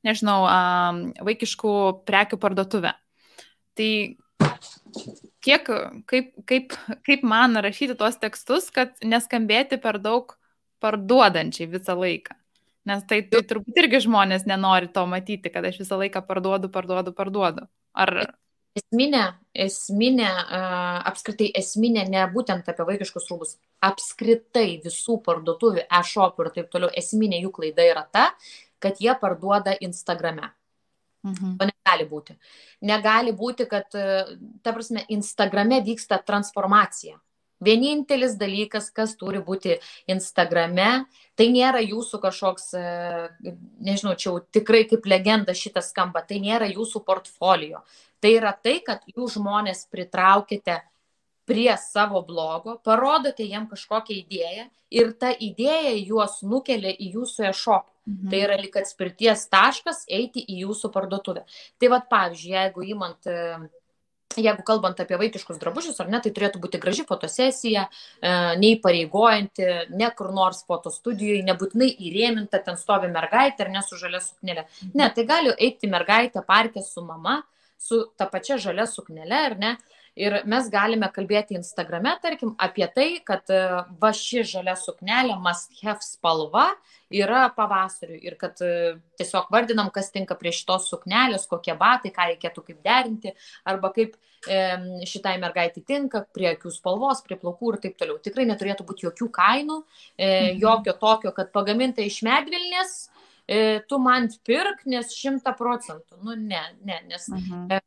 [0.07, 0.43] nežinau,
[1.28, 1.74] vaikiškų
[2.07, 2.93] prekių parduotuvę.
[3.76, 3.91] Tai
[5.45, 5.72] kiek,
[6.09, 6.76] kaip, kaip,
[7.07, 10.36] kaip man rašyti tuos tekstus, kad neskambėti per daug
[10.84, 12.38] parduodančiai visą laiką?
[12.89, 17.14] Nes tai, tai turbūt irgi žmonės nenori to matyti, kad aš visą laiką parduodu, parduodu,
[17.14, 17.68] parduodu.
[17.93, 18.14] Ar...
[18.72, 19.26] Esminė,
[19.66, 20.30] esminė,
[21.09, 27.41] apskritai esminė, ne būtent apie vaikiškus rūbus, apskritai visų parduotuvių, e-shopų ir taip toliau, esminė
[27.43, 28.30] jų klaida yra ta,
[28.82, 30.53] kad jie parduoda Instagrame.
[31.24, 31.57] Mhm.
[31.59, 32.36] To negali būti.
[32.82, 37.19] Negali būti, kad, ta prasme, Instagrame vyksta transformacija.
[37.61, 39.76] Vienintelis dalykas, kas turi būti
[40.09, 41.05] Instagrame,
[41.38, 43.51] tai nėra jūsų kažkoks, e,
[43.86, 47.84] nežinau, čia jau tikrai kaip legenda šitas skamba, tai nėra jūsų portfolio.
[48.19, 50.80] Tai yra tai, kad jūs žmonės pritraukite
[51.45, 57.91] prie savo blogo, parodote jiem kažkokią idėją ir ta idėja juos nukelia į jūsų e-shop.
[58.10, 58.32] Mhm.
[58.32, 61.45] Tai yra lik atspirties taškas eiti į jūsų parduotuvę.
[61.78, 63.68] Tai vad, pavyzdžiui, jeigu įmant uh,
[64.39, 70.10] jeigu kalbant apie vaikiškus drabužius, ar ne, tai turėtų būti graži fotosesija, e, neįpareigojanti, ne
[70.18, 74.68] kur nors fotostudijoje, nebūtinai įrėminta, ten stovi mergaitė ar ne su žalia suknelė.
[74.93, 77.41] Ne, tai gali eiti mergaitė parke su mama,
[77.82, 79.76] su ta pačia žalia suknelė, ar ne,
[80.20, 83.59] Ir mes galime kalbėti Instagrame, tarkim, apie tai, kad e,
[84.01, 86.66] va ši žalia suknelė, must have spalva
[87.16, 92.28] yra pavasariu ir kad e, tiesiog vardinam, kas tinka prie šitos suknelės, kokie batai, ką
[92.34, 93.32] reikėtų kaip derinti,
[93.72, 94.18] arba kaip
[94.51, 94.59] e,
[95.07, 98.20] šitai mergaitai tinka, prie akių spalvos, prie plaukų ir taip toliau.
[98.20, 99.80] Tikrai neturėtų būti jokių kainų,
[100.18, 100.59] e, mhm.
[100.66, 102.97] jokio tokio, kad pagaminta iš medvilnės,
[103.47, 106.20] e, tu man pirk, nes šimta procentų.
[106.20, 107.72] Nu, ne, ne, nes mhm.
[107.72, 107.82] e,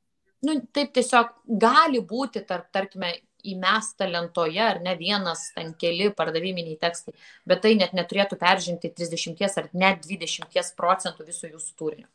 [0.46, 3.14] nu, taip tiesiog gali būti, tarp, tarkime,
[3.44, 7.12] įmesta lentoje, ar ne vienas, ten keli pardaviminiai tekstai,
[7.48, 12.08] bet tai net neturėtų peržengti 30 ar net 20 procentų viso jūsų turinio.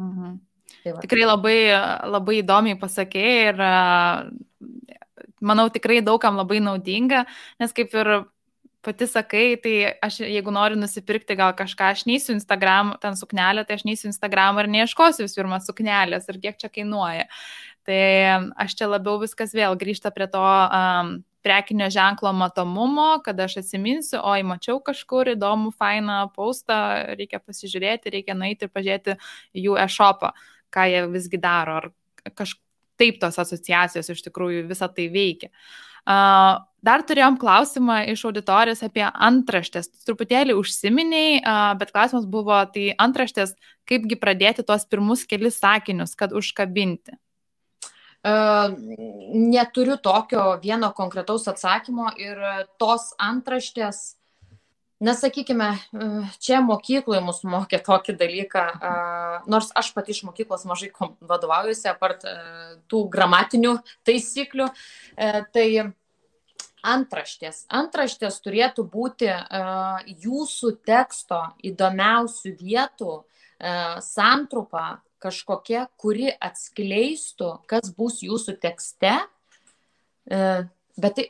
[0.00, 0.38] Mhm.
[0.80, 1.00] Tai va.
[1.02, 1.58] tikrai labai,
[2.08, 3.62] labai įdomiai pasakėjai ir
[5.42, 7.24] manau tikrai daugam labai naudinga,
[7.60, 8.12] nes kaip ir
[8.80, 13.76] pati sakai, tai aš jeigu noriu nusipirkti gal kažką, aš neįsiu Instagram, ten suknelę, tai
[13.76, 17.26] aš neįsiu Instagram ir neieškosiu visų pirma suknelės ir kiek čia kainuoja.
[17.88, 18.00] Tai
[18.60, 21.12] aš čia labiau viskas vėl grįžta prie to um,
[21.42, 26.80] prekinio ženklo matomumo, kad aš atsiminsiu, oi, mačiau kažkur įdomų, fainą paustą,
[27.16, 29.16] reikia pasižiūrėti, reikia nueiti ir pažiūrėti
[29.64, 30.34] jų e-shopą,
[30.74, 35.48] ką jie visgi daro, ar kažkaip tos asociacijos iš tikrųjų visą tai veikia.
[36.00, 39.90] Uh, dar turėjom klausimą iš auditorijos apie antraštės.
[40.08, 41.40] Truputėlį užsiminiai,
[41.80, 43.56] bet klausimas buvo, tai antraštės,
[43.88, 47.16] kaipgi pradėti tuos pirmus kelis sakinius, kad užkabinti
[48.24, 52.40] neturiu tokio vieno konkretaus atsakymo ir
[52.76, 54.16] tos antraštės,
[55.00, 55.70] nesakykime,
[56.44, 58.64] čia mokykloje mus mokė tokį dalyką,
[59.48, 60.90] nors aš pati iš mokyklos mažai
[61.24, 62.28] vadovaujuosi, apart
[62.92, 64.68] tų gramatinių taisyklių,
[65.56, 65.66] tai
[66.84, 67.64] antraštės.
[67.72, 69.32] Antraštės turėtų būti
[70.20, 71.42] jūsų teksto
[71.72, 73.22] įdomiausių vietų
[74.04, 79.14] santrupa kažkokia, kuri atskleistų, kas bus jūsų tekste.
[80.30, 80.40] E,
[81.00, 81.28] bet tai,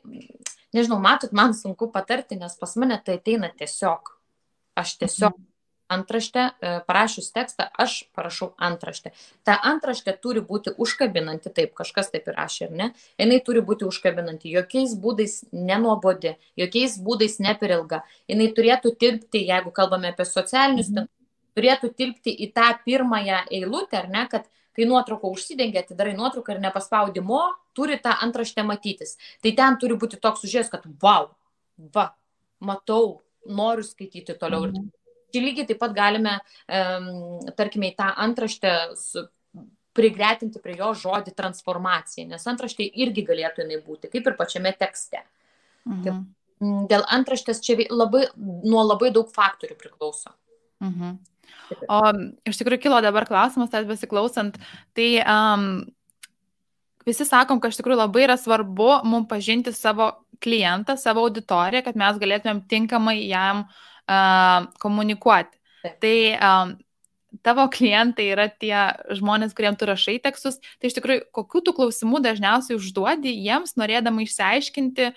[0.76, 4.14] nežinau, matot, man sunku patarti, nes pas mane tai ateina tiesiog.
[4.78, 5.38] Aš tiesiog
[5.90, 9.10] antraštę, e, parašius tekstą, aš parašau antraštę.
[9.44, 12.90] Ta antraštė turi būti užkabinanti, taip, kažkas taip ir rašė, ar ne?
[13.18, 18.04] Jis turi būti užkabinanti, jokiais būdais nenuobodi, jokiais būdais ne per ilga.
[18.28, 21.10] Jis turėtų tilpti, jeigu kalbame apie socialinius mhm
[21.60, 26.62] turėtų tilpti į tą pirmąją eilutę, ar ne, kad kai nuotrauką užsidengia, atidarai nuotrauką ir
[26.62, 27.42] nepaspaudi mo,
[27.76, 29.16] turi tą antraštę matytis.
[29.42, 31.28] Tai ten turi būti toks užės, kad wow,
[31.94, 32.10] va,
[32.64, 34.70] matau, noriu skaityti toliau.
[34.70, 34.88] Mhm.
[35.30, 38.72] Ir lygiai taip pat galime, um, tarkime, į tą antraštę
[39.94, 45.22] prigretinti prie jo žodį transformacija, nes antraštė irgi galėtų jinai būti, kaip ir pačiame tekste.
[45.86, 46.22] Mhm.
[46.90, 50.34] Dėl antraštės čia labai, nuo labai daug faktorių priklauso.
[50.84, 51.18] Mhm.
[51.90, 52.00] O
[52.50, 54.58] iš tikrųjų kilo dabar klausimas, tas besiklausant,
[54.96, 55.68] tai um,
[57.06, 61.98] visi sakom, kad iš tikrųjų labai yra svarbu mums pažinti savo klientą, savo auditoriją, kad
[62.00, 65.58] mes galėtumėm tinkamai jam uh, komunikuoti.
[65.80, 65.98] Taip.
[66.02, 66.76] Tai um,
[67.46, 68.74] tavo klientai yra tie
[69.16, 74.24] žmonės, kuriems tu rašai tekstus, tai iš tikrųjų kokiu tų klausimų dažniausiai užduodi jiems, norėdama
[74.26, 75.12] išsiaiškinti,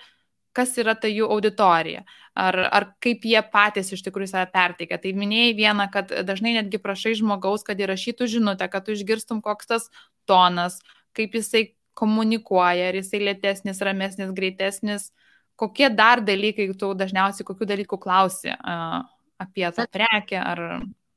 [0.54, 2.04] kas yra ta jų auditorija
[2.38, 4.98] ar, ar kaip jie patys iš tikrųjų save perteikia.
[5.02, 9.70] Tai minėjai vieną, kad dažnai netgi prašai žmogaus, kad įrašytų žinutę, kad tu išgirstum, koks
[9.70, 9.88] tas
[10.30, 10.80] tonas,
[11.16, 11.66] kaip jisai
[11.98, 15.10] komunikuoja, ar jisai lėtesnis, ramesnis, greitesnis.
[15.58, 20.64] Kokie dar dalykai, tu dažniausiai kokių dalykų klausi apie tą prekę ar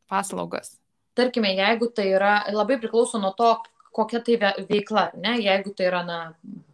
[0.09, 0.75] paslaugas?
[1.17, 3.55] Tarkime, jeigu tai yra, labai priklauso nuo to,
[3.95, 4.37] kokia tai
[4.69, 6.19] veikla, ne, jeigu tai yra, na,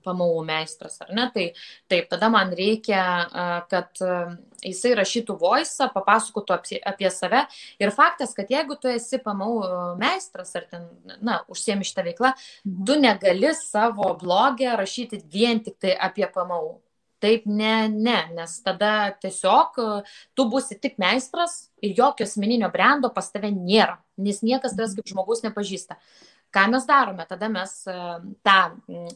[0.03, 1.45] pamau meistras, ar ne, tai
[1.91, 3.03] taip, tada man reikia,
[3.71, 4.03] kad
[4.63, 7.45] jisai rašytų voice, papasakotų apie, apie save.
[7.81, 9.55] Ir faktas, kad jeigu tu esi pamau
[9.99, 10.87] meistras ar ten,
[11.23, 12.85] na, užsiemi šitą veiklą, mhm.
[12.87, 16.79] tu negali savo blogę rašyti vien tik tai apie pamau.
[17.23, 19.77] Taip, ne, ne, nes tada tiesiog
[20.35, 25.07] tu būsi tik meistras ir jokio asmeninio brendo pas tave nėra, nes niekas tavęs kaip
[25.07, 25.95] žmogus nepažįsta.
[25.95, 27.97] Uh, ką mes darome tada mes e,
[28.45, 28.59] tą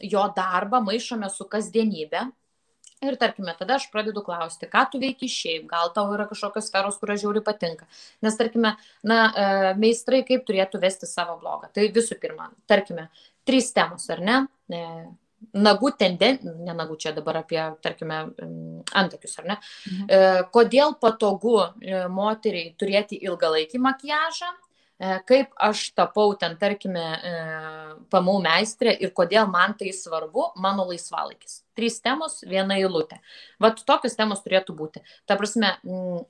[0.02, 2.28] jo darbą maišome su kasdienybė
[2.98, 6.96] Ir tarkime, tada aš pradedu klausti, ką tu veiki šiaip, gal tau yra kažkokios sferos,
[6.98, 7.86] kurios žiauri patinka.
[8.26, 8.72] Nes, tarkime,
[9.06, 9.44] na, e,
[9.78, 11.70] meistrai kaip turėtų vesti savo blogą.
[11.74, 13.06] Tai visų pirma, tarkime,
[13.46, 14.40] trys temos, ar ne?
[14.74, 14.82] E,
[15.54, 18.18] nagų tendencija, ne nagų čia dabar apie, tarkime,
[18.98, 19.60] antakius, ar ne?
[19.86, 20.48] Mhm.
[20.50, 21.60] Kodėl patogu
[22.10, 24.50] moteriai turėti ilgalaikį makiažą
[24.98, 27.32] kaip aš tapau ten, tarkime, e,
[28.10, 31.60] pamau meistrė ir kodėl man tai svarbu, mano laisvalaikis.
[31.78, 33.20] Trys temos, viena eilutė.
[33.62, 35.02] Vat tokios temos turėtų būti.
[35.30, 35.76] Ta prasme,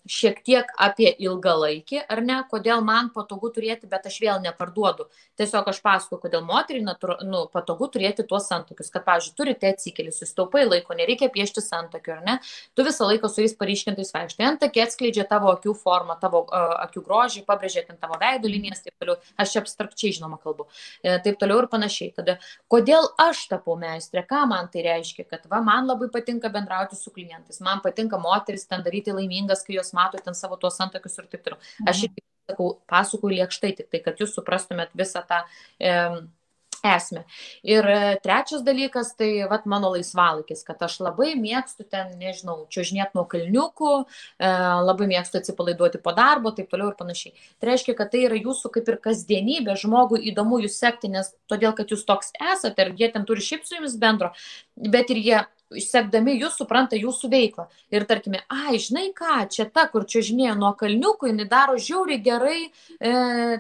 [0.09, 5.09] šiek tiek apie ilgalaikį, ar ne, kodėl man patogu turėti, bet aš vėl neparduodu.
[5.41, 6.85] Tiesiog aš pasakoju, kodėl moteriai
[7.25, 8.93] nu, patogu turėti tuos santokius.
[8.93, 12.37] Kad, pavyzdžiui, turite atsikėlį, susitaupai laiko, nereikia piešti santokių, ar ne.
[12.77, 14.47] Tu visą laiką su jais paryškintais vaikštai.
[14.53, 18.97] Antakė atskleidžia tavo akių formą, tavo uh, akių grožį, pabrėžia ten tavo veido linijas, taip
[19.01, 19.17] toliau.
[19.41, 20.67] Aš čia abstrakčiai žinoma kalbu.
[21.03, 22.13] E, taip toliau ir panašiai.
[22.17, 22.39] Tada,
[22.73, 26.99] kodėl aš tapau meistrė, ką man tai reiškia, kad kad va, man labai patinka bendrauti
[26.99, 31.19] su klientais, man patinka moteris ten daryti laimingas, kai jos mato ten savo tuos santakius
[31.23, 31.63] ir taip toliau.
[31.87, 32.11] Aš mhm.
[32.11, 35.43] irgi sakau, pasakoju liekštai, tik tai, kad jūs suprastumėt visą tą,
[35.79, 35.95] e,
[36.85, 37.25] esmę.
[37.67, 43.19] Ir e, trečias dalykas, tai vat, mano laisvalaikis, kad aš labai mėgstu ten, nežinau, čiuožinėti
[43.19, 44.53] nuo kalniukų, e,
[44.87, 47.35] labai mėgstu atsipalaiduoti po darbo, taip toliau ir panašiai.
[47.59, 51.75] Tai reiškia, kad tai yra jūsų kaip ir kasdienybė, žmogui įdomu jūs sekti, nes todėl,
[51.77, 54.33] kad jūs toks esate ir jie ten turi šiaip su jumis bendro,
[54.77, 55.45] bet ir jie
[55.85, 57.67] sekdami jūs supranta jūsų veiklą.
[57.93, 62.23] Ir tarkime, ai, žinai ką, čia ta, kur čia žinėjo nuo kalniukų, jinai daro žiauriai
[62.25, 63.13] gerai e,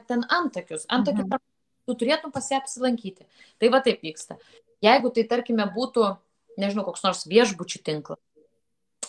[0.08, 1.47] ten antakius, antakių mhm
[1.89, 3.26] tu turėtum pas ją apsilankyti.
[3.59, 4.36] Tai va taip vyksta.
[4.84, 6.12] Jeigu tai, tarkime, būtų,
[6.61, 8.20] nežinau, koks nors viešbučių tinklas,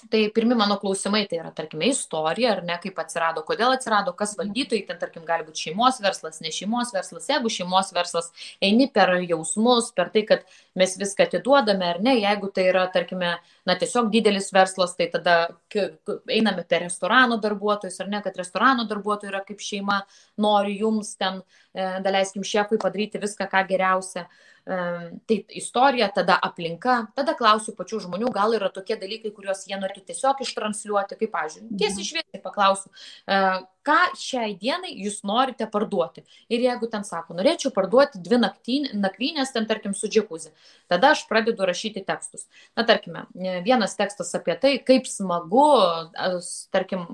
[0.07, 4.35] Tai pirmi mano klausimai tai yra, tarkime, istorija, ar ne, kaip atsirado, kodėl atsirado, kas
[4.39, 8.29] valdytojai, ten, tarkim, gali būti šeimos verslas, ne šeimos verslas, jeigu šeimos verslas
[8.63, 10.45] eini per jausmus, per tai, kad
[10.79, 13.33] mes viską atiduodame, ar ne, jeigu tai yra, tarkime,
[13.67, 15.39] na, tiesiog didelis verslas, tai tada
[16.31, 19.99] einame per restorano darbuotojus, ar ne, kad restorano darbuotojai yra kaip šeima,
[20.39, 21.43] nori jums ten,
[21.75, 24.29] e, daleiskim, šefui padaryti viską, ką geriausia.
[24.65, 30.03] Tai istorija, tada aplinka, tada klausiu pačių žmonių, gal yra tokie dalykai, kuriuos jie norėtų
[30.11, 31.37] tiesiog ištransliuoti, kaip,
[31.79, 32.07] tiesiai mhm.
[32.09, 32.91] šviesiai paklausiu,
[33.25, 33.39] e,
[33.89, 36.25] ką šiai dienai jūs norite parduoti.
[36.53, 40.53] Ir jeigu ten sako, norėčiau parduoti dvi nakvynės, ten tarkim su džekuzi,
[40.91, 42.45] tada aš pradedu rašyti tekstus.
[42.77, 43.25] Na, tarkime,
[43.65, 45.65] vienas tekstas apie tai, kaip smagu,
[46.75, 47.07] tarkim,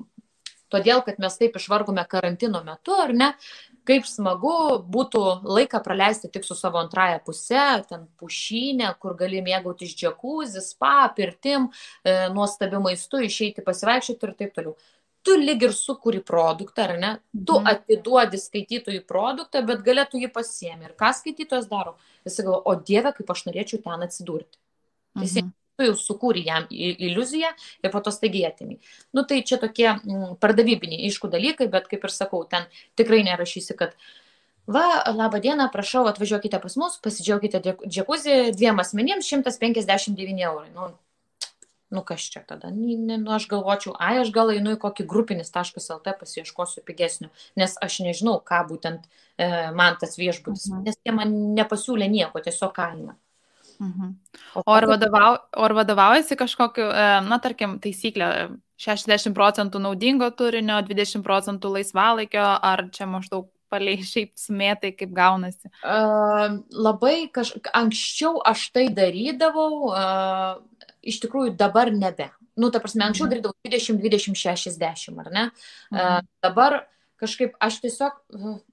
[0.73, 3.31] todėl, kad mes taip išvargome karantino metu, ar ne,
[3.87, 4.55] kaip smagu
[4.91, 11.07] būtų laiką praleisti tik su savo antraja puse, ten pušynė, kur gali mėgautis džekuzį, spa,
[11.15, 11.69] pirtim,
[12.03, 14.75] e, nuostabiu maistu, išeiti pasivaikščioti ir taip toliau.
[15.25, 17.11] Tu lyg ir sukūri produktą, ar ne?
[17.33, 17.69] Tu mhm.
[17.71, 20.85] atiduodi skaitytojui produktą, bet galėtų jį pasiemi.
[20.85, 21.95] Ir ką skaitytojas daro?
[22.27, 24.61] Jis galvo, o Dieve, kaip aš norėčiau ten atsidurti.
[25.17, 27.51] Jis mhm tu jau sukūri jam iliuziją
[27.83, 28.79] ir po to staigiai atimi.
[29.15, 32.67] Nu tai čia tokie mm, pardavybiniai, aišku, dalykai, bet kaip ir sakau, ten
[32.99, 33.95] tikrai nerašysi, kad
[34.67, 40.69] va, laba diena, prašau, atvažiuokite pas mus, pasidžiaugite džekuzį dviem asmenims 159 eurai.
[40.75, 40.93] Nu,
[41.91, 42.71] nu kas čia tada?
[42.71, 48.39] Nu, aš galvočiau, ai, aš gal einu į kokį grupinis.lt pasieškosiu pigesnių, nes aš nežinau,
[48.43, 49.05] ką būtent
[49.37, 50.87] e, man tas viešbutis, mhm.
[50.87, 53.19] nes jie man nepasiūlė nieko, tiesiog kainą.
[53.79, 54.13] Mhm.
[54.55, 58.29] O ar, vadovau, ar vadovaujasi kažkokiu, e, na, tarkim, taisyklė
[58.81, 65.71] 60 procentų naudingo turinio, 20 procentų laisvalaikio, ar čia maždaug paliai šiaip smėtai, kaip gaunasi?
[65.81, 67.55] Uh, labai kaž...
[67.75, 72.31] anksčiau aš tai darydavau, uh, iš tikrųjų dabar nebe.
[72.55, 73.33] Nu, ta prasme, anksčiau mhm.
[73.33, 75.47] darydavau 20, 20, 60, ar ne?
[75.91, 76.19] Uh.
[76.45, 76.83] Dabar
[77.19, 78.17] kažkaip aš tiesiog,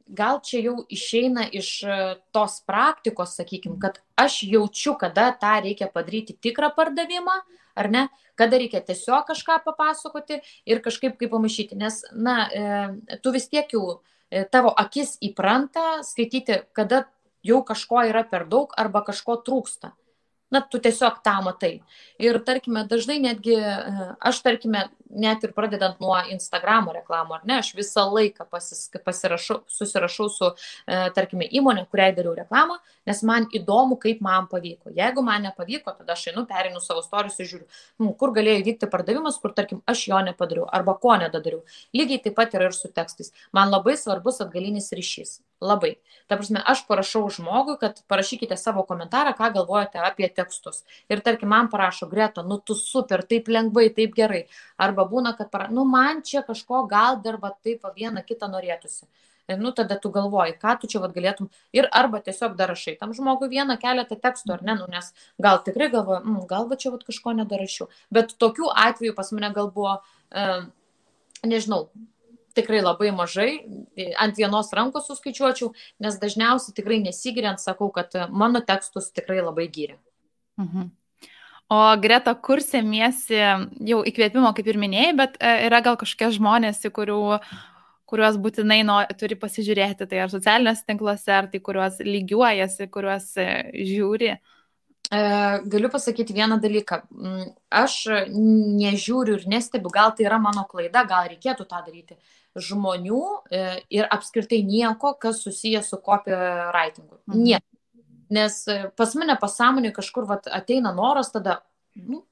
[0.06, 1.98] gal čia jau išeina iš e,
[2.34, 7.38] tos praktikos, sakykime, kad aš jaučiu, kada tą reikia padaryti tikrą pardavimą,
[7.78, 8.06] ar ne,
[8.38, 13.70] kada reikia tiesiog kažką papasakoti ir kažkaip kaip pamaišyti, nes, na, e, tu vis tiek
[13.72, 17.06] jau e, tavo akis įpranta skaityti, kada
[17.46, 19.94] jau kažko yra per daug arba kažko trūksta
[20.52, 21.72] na, tu tiesiog tą matai.
[22.20, 23.56] Ir tarkime, dažnai netgi,
[24.20, 29.62] aš tarkime, net ir pradedant nuo Instagramo reklamų, ar ne, aš visą laiką pasis, pasirašau,
[29.70, 30.50] susirašau su,
[30.86, 34.92] e, tarkime, įmonė, kuriai dariau reklamą, nes man įdomu, kaip man pavyko.
[34.96, 37.68] Jeigu man nepavyko, tada aš einu, perinu savo istoriją ir žiūriu,
[38.00, 41.62] hm, kur galėjo vykti pardavimas, kur, tarkim, aš jo nepadariau arba ko nedadariau.
[41.96, 43.32] Lygiai taip pat yra ir su tekstais.
[43.52, 45.40] Man labai svarbus atgalinis ryšys.
[45.62, 45.92] Labai.
[46.26, 50.82] Ta prasme, aš parašau žmogui, kad parašykite savo komentarą, ką galvojate apie tekstus.
[51.12, 54.40] Ir tarkim, man parašo, Greta, nu tu super, taip lengvai, taip gerai.
[54.82, 59.06] Arba būna, kad, para, nu man čia kažko gal dar va taip vieną kitą norėtųsi.
[59.50, 61.48] Ir nu tada tu galvoji, ką tu čia vad galėtum.
[61.74, 65.10] Ir arba tiesiog darašai tam žmogui vieną keletą tekstų, ar ne, nu, nes
[65.42, 67.88] gal tikrai galvoju, mm, gal va čia vad kažko nedarašiau.
[68.14, 69.98] Bet tokių atvejų pas mane gal buvo,
[70.30, 70.46] e,
[71.42, 71.88] nežinau,
[72.54, 73.50] tikrai labai mažai,
[74.20, 75.72] ant vienos rankos suskaičiuočiau,
[76.04, 79.98] nes dažniausiai tikrai nesigiriant sakau, kad mano tekstus tikrai labai gyria.
[80.60, 80.90] Mhm.
[81.72, 83.38] O Greta, kur semiesi
[83.88, 87.20] jau įkvėpimo, kaip ir minėjai, bet e, yra gal kažkokie žmonės, kurių,
[88.10, 93.48] kuriuos būtinai no, turi pasižiūrėti, tai ar socialiniuose tinkluose, ar tai kuriuos lygiuojasi, kuriuos e,
[93.88, 94.34] žiūri.
[94.36, 95.22] E,
[95.72, 97.00] galiu pasakyti vieną dalyką.
[97.08, 97.48] Mm,
[97.80, 97.98] aš
[98.82, 102.20] nežiūriu ir nestebiu, gal tai yra mano klaida, gal reikėtų tą daryti
[102.52, 103.24] žmonių
[103.88, 107.22] ir apskritai nieko, kas susijęs su copywritingu.
[107.32, 107.44] Mhm.
[107.46, 107.71] Nieko
[108.32, 111.60] Nes e, pas mane pasąmonė kažkur vat, ateina noras tada,
[111.94, 112.22] nu,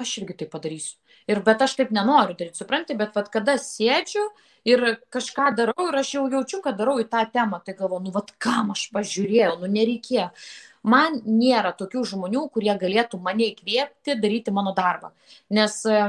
[0.00, 0.96] aš irgi tai padarysiu.
[1.30, 4.22] Ir bet aš taip nenoriu daryti, supranti, bet vat, kada sėdžiu
[4.68, 8.14] ir kažką darau ir aš jau jaučiu, kad darau į tą temą, tai galvoju, nu,
[8.14, 10.30] vat kam aš pažiūrėjau, nu, nereikėjo.
[10.90, 15.12] Man nėra tokių žmonių, kurie galėtų mane įkvėpti daryti mano darbą.
[15.52, 16.00] Nes e,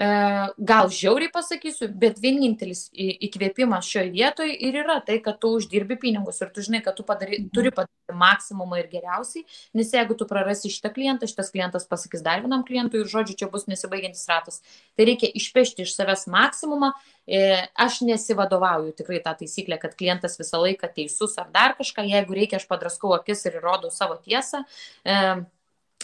[0.00, 6.40] gal žiauriai pasakysiu, bet vienintelis įkvėpimas šioje vietoje ir yra tai, kad tu uždirbi pinigus
[6.40, 7.50] ir tu žinai, kad tu padary, mhm.
[7.52, 9.44] turi padaryti maksimumą ir geriausiai,
[9.76, 13.50] nes jeigu tu prarasi šitą klientą, šitas klientas pasakys dar vienam klientui ir žodžiu, čia
[13.52, 14.62] bus nesibaigiantis ratas.
[14.96, 16.94] Tai reikia išpešti iš savęs maksimumą.
[17.28, 17.44] E,
[17.78, 22.58] aš nesivadovauju tikrai tą taisyklę, kad klientas visą laiką teisus ar dar kažką, jeigu reikia,
[22.58, 24.64] aš padraskau akis ir įrodau savo tiesą.
[25.04, 25.44] E,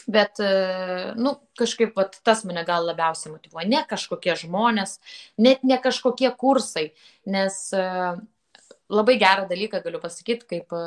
[0.07, 0.51] Bet, e,
[1.19, 3.67] nu, kažkaip vat, tas mane gal labiausiai motivuoja.
[3.67, 5.01] Ne kažkokie žmonės,
[5.43, 6.93] net ne kažkokie kursai,
[7.27, 7.87] nes e,
[8.87, 10.85] labai gerą dalyką galiu pasakyti, kaip e,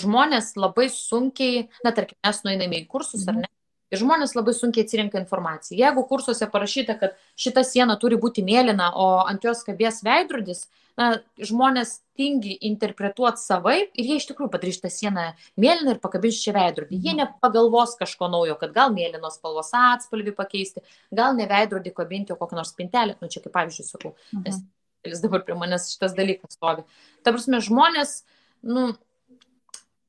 [0.00, 3.44] žmonės labai sunkiai, na, tarkim, mes nueiname į kursus ar mhm.
[3.44, 3.52] ne,
[3.92, 5.78] ir žmonės labai sunkiai atsirenka informaciją.
[5.80, 10.66] Jeigu kursuose parašyta, kad šita siena turi būti mėlyna, o ant jos kabės veidrodis,
[10.98, 15.28] na, žmonės tingi interpretuoti savaip ir jie iš tikrųjų padarys tą sieną
[15.60, 16.98] mėlyną ir pakabins čia veidrodį.
[16.98, 17.20] Jie mhm.
[17.22, 20.82] nepagalvos kažko naujo, kad gal mėlynos spalvos atspalvį pakeisti,
[21.14, 24.58] gal ne veidrodį kabinti, o kokią nors spintelę, nu čia kaip pavyzdžiui sakau, nes
[25.06, 25.24] jis mhm.
[25.28, 26.84] dabar prie manęs šitas dalykas stovi.
[27.22, 28.20] Ta prasme, žmonės,
[28.66, 28.90] nu,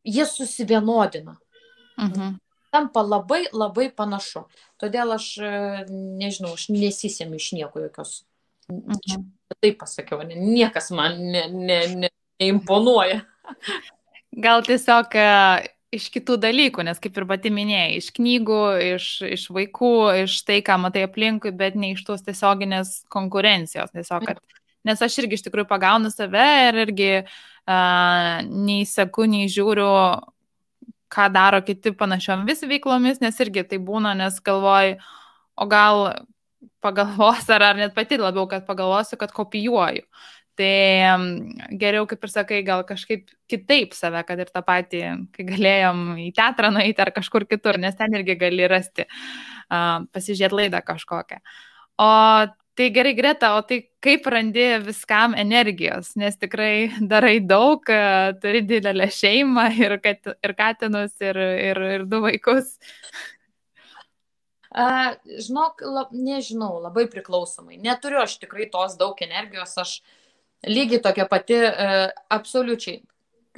[0.03, 1.37] jie susivienodina.
[1.99, 2.39] Mhm
[2.73, 4.45] tampa labai labai panašu.
[4.81, 5.33] Todėl aš,
[5.89, 8.23] nežinau, aš nesisėmiu iš nieko jokios.
[8.69, 12.11] Mhm taip pasakiau, niekas man ne, ne, ne,
[12.41, 13.23] neimponuoja.
[14.45, 15.25] Gal tiesiog e,
[15.95, 18.61] iš kitų dalykų, nes kaip ir pati minėjai, iš knygų,
[18.93, 19.93] iš, iš vaikų,
[20.25, 23.93] iš tai, ką matai aplinkui, bet ne iš tos tiesioginės konkurencijos.
[23.95, 24.43] Tiesiog, kad,
[24.87, 29.89] nes aš irgi iš tikrųjų pagaunu save ir irgi uh, nei seku, nei žiūriu,
[31.13, 34.99] ką daro kiti panašiomis veiklomis, nes irgi tai būna, nes galvoju,
[35.59, 36.03] o gal
[36.83, 40.05] pagalvos, ar, ar net pati labiau, kad pagalvosiu, kad kopijuoju.
[40.59, 40.71] Tai
[41.79, 45.03] geriau, kaip ir sakai, gal kažkaip kitaip save, kad ir tą patį,
[45.35, 50.59] kai galėjom į teatrą nueiti ar kažkur kitur, nes ten irgi gali rasti, uh, pasižiūrėti
[50.59, 51.39] laidą kažkokią.
[52.03, 52.09] O
[52.79, 57.83] tai gerai, Greta, o tai kaip randi viskam energijos, nes tikrai darai daug,
[58.39, 62.77] turi didelę šeimą ir, kat, ir katinus, ir, ir, ir du vaikus.
[64.71, 67.81] A, žinok, lab, nežinau, labai priklausomai.
[67.83, 69.97] Neturiu aš tikrai tos daug energijos, aš
[70.63, 72.01] lygiai tokia pati, e,
[72.31, 73.01] absoliučiai.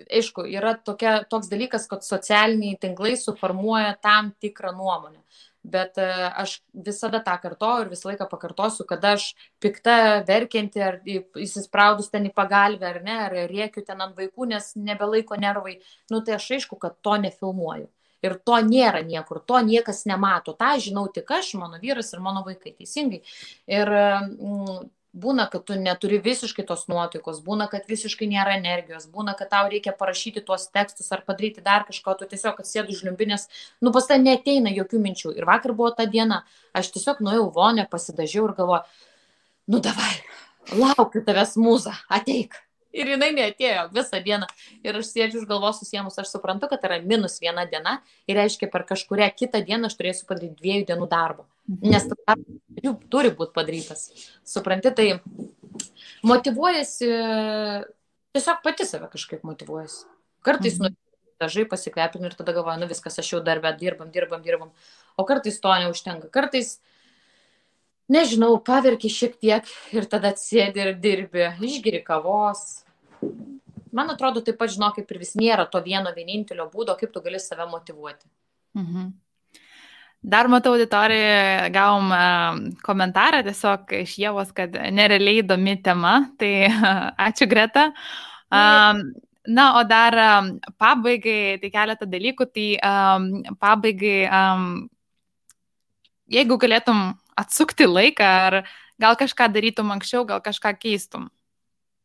[0.07, 5.19] Aišku, yra tokia, toks dalykas, kad socialiniai tinklai suformuoja tam tikrą nuomonę.
[5.63, 6.07] Bet e,
[6.41, 9.27] aš visada tą kartoju ir visą laiką pakartosiu, kad aš
[9.61, 9.95] pikta,
[10.25, 15.37] verkianti ar įsispraudus ten į pagalbę ar ne, ar rėkiu ten ant vaikų, nes nebelaiko
[15.37, 15.77] nervai,
[16.09, 17.89] nu tai aš aišku, kad to nefilmuoju
[18.21, 20.53] ir to nėra niekur, to niekas nemato.
[20.57, 23.21] Ta žinau tik aš, mano vyras ir mano vaikai, teisingai.
[23.69, 24.83] Ir mm,
[25.13, 29.67] būna, kad tu neturi visiškai tos nuotaikos, būna, kad visiškai nėra energijos, būna, kad tau
[29.71, 33.47] reikia parašyti tuos tekstus ar padaryti dar kažko, tu tiesiog atsėdu žliumbinės,
[33.81, 35.35] nu pas ten neteina jokių minčių.
[35.35, 36.43] Ir vakar buvo ta diena,
[36.73, 38.83] aš tiesiog nuėjau vonę, pasidažiau ir galvoju,
[39.71, 40.13] nu davai,
[40.71, 42.55] laukiu tavęs mūza, ateik.
[42.91, 44.47] Ir jinai neatėjo visą dieną.
[44.83, 48.67] Ir aš sėdžiu už galvos susiemus, aš suprantu, kad yra minus viena diena ir reiškia,
[48.71, 51.47] per kažkuria kitą dieną aš turėsiu padaryti dviejų dienų darbo.
[51.67, 52.07] Nes
[52.81, 54.09] jų turi būti padarytas.
[54.47, 55.07] Supranti, tai
[56.27, 57.09] motivuojasi,
[58.35, 60.03] tiesiog pati save kažkaip motivuojasi.
[60.45, 60.89] Kartais mhm.
[60.89, 64.73] nu, dažai pasikvepinu ir tada galvoju, nu viskas, aš jau darbę dirbam, dirbam, dirbam.
[65.17, 66.29] O kartais to neužtenka.
[66.33, 66.79] Kartais
[68.11, 72.83] nežinau, paverki šiek tiek ir tada atsėdi ir dirbi, išgiri kavos.
[73.91, 77.23] Man atrodo, taip pat žinok, kaip ir vis nėra to vieno vienintelio būdo, kaip tu
[77.23, 78.29] gali save motivuoti.
[78.77, 79.11] Mhm.
[80.21, 82.11] Dar matau auditorijoje, gavom
[82.85, 86.69] komentarą tiesiog iš Jėvos, kad nerealiai įdomi tema, tai
[87.27, 87.87] ačiū Greta.
[88.51, 90.13] Na, o dar
[90.77, 94.67] pabaigai, tai keletą dalykų, tai um, pabaigai, um,
[96.29, 98.59] jeigu galėtum atsukti laiką, ar
[99.01, 101.31] gal kažką darytum anksčiau, gal kažką keistum?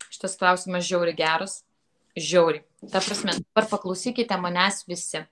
[0.08, 1.60] Šitas klausimas žiauri geras.
[2.16, 2.62] Žiauri.
[2.88, 5.26] Ta prasme, dabar paklausykite manęs visi.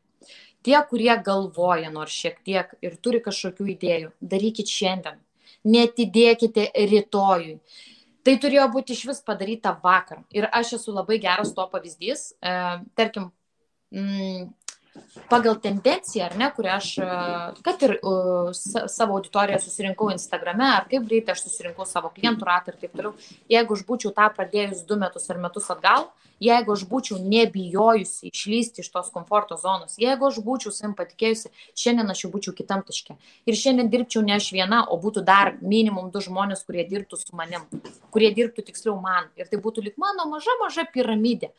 [0.64, 5.18] Tie, kurie galvoja nors šiek tiek ir turi kažkokių idėjų, darykit šiandien.
[5.64, 7.58] Netidėkite rytojui.
[8.24, 10.22] Tai turėjo būti iš vis padaryta vakar.
[10.32, 12.30] Ir aš esu labai geras to pavyzdys.
[12.40, 12.54] E,
[12.96, 13.28] tarkim,
[13.92, 14.46] mm,
[15.28, 17.06] pagal tendenciją, ar ne, kurią aš, e,
[17.66, 22.74] kad ir uh, savo auditoriją susirinkau Instagrame, ar kaip greitai aš susirinkau savo klientų ratą
[22.74, 23.14] ir taip toliau,
[23.50, 26.08] jeigu aš būčiau tą pradėjus du metus ar metus atgal,
[26.42, 32.10] jeigu aš būčiau nebijojusi išlysti iš tos komforto zonos, jeigu aš būčiau savim patikėjusi, šiandien
[32.14, 33.16] aš jau būčiau kitam taške.
[33.46, 37.36] Ir šiandien dirbčiau ne aš viena, o būtų dar minimum du žmonės, kurie dirbtų su
[37.38, 37.66] manim,
[38.14, 39.30] kurie dirbtų tiksliau man.
[39.38, 41.54] Ir tai būtų lik mano maža, maža piramidė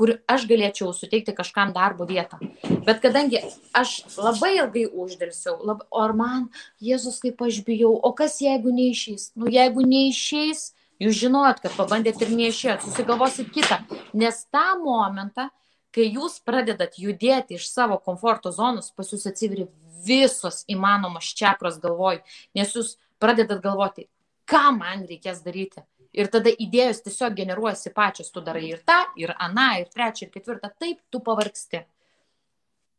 [0.00, 2.38] kur aš galėčiau suteikti kažkam darbo vietą.
[2.86, 3.42] Bet kadangi
[3.76, 5.82] aš labai ilgai uždėlsiau, lab...
[5.92, 6.46] o man,
[6.80, 9.34] Jėzus, kaip aš bijau, o kas jeigu neišeis?
[9.36, 10.70] Nu, jeigu neišeis,
[11.04, 13.82] jūs žinojot, kad pabandėt ir neišėjot, susigalvosit kitą.
[14.16, 15.50] Nes tą momentą,
[15.92, 19.68] kai jūs pradedat judėti iš savo komforto zonos, pas jūs atsiveria
[20.06, 22.22] visos įmanomos čakros galvoj,
[22.56, 24.08] nes jūs pradedat galvoti,
[24.48, 25.84] ką man reikės daryti.
[26.16, 30.34] Ir tada idėjos tiesiog generuojasi pačios, tu darai ir tą, ir aną, ir trečią, ir
[30.34, 31.84] ketvirtą, taip tu pavargsti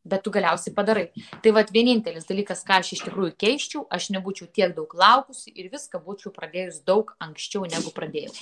[0.03, 1.09] bet tu galiausiai padarai.
[1.41, 5.70] Tai vad vienintelis dalykas, ką aš iš tikrųjų keiščiau, aš nebūčiau tiek daug laukusi ir
[5.74, 8.34] viską būčiau pradėjus daug anksčiau negu pradėjau.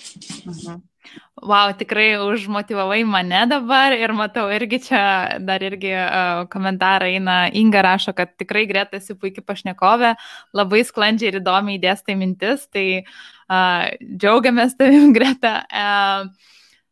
[0.47, 0.79] Mhm.
[1.39, 5.01] Wow, tikrai užmotivavai mane dabar ir matau irgi čia
[5.39, 10.13] dar irgi uh, komentarą eina, Inga rašo, kad tikrai Greta esi puikiai pašnekovė,
[10.53, 15.55] labai sklandžiai ir įdomiai dėstai mintis, tai uh, džiaugiamės tavim Greta.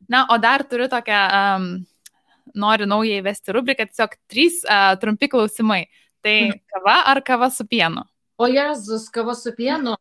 [0.08, 1.22] Na, o dar turiu tokią
[2.58, 4.62] noriu naują įvesti rubriką, tiesiog trys
[5.02, 5.86] trumpi klausimai.
[6.26, 6.62] Tai mhm.
[6.74, 8.02] kava ar kava su pienu?
[8.38, 9.96] O Jėzus, kava su pienu.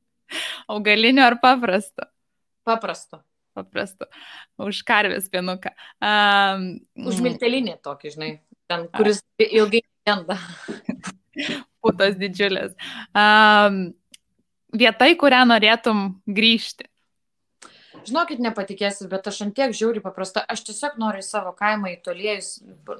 [0.72, 2.06] Augalinio ar paprasto?
[2.66, 3.20] Paprasto.
[3.56, 4.06] Paprasto.
[4.62, 5.72] Už karvės pienuką.
[5.98, 6.66] Um,
[7.10, 8.30] Už miltelinį tokį, žinai,
[8.70, 9.48] ten, kuris a.
[9.48, 10.36] ilgai genda.
[11.82, 12.76] Putos didžiulės.
[13.16, 13.90] Um,
[14.72, 16.90] vieta, į kurią norėtum grįžti?
[18.06, 22.50] žinokit, nepatikėsit, bet aš antiek žiauriai paprasta, aš tiesiog noriu į savo kaimą įtolėjus,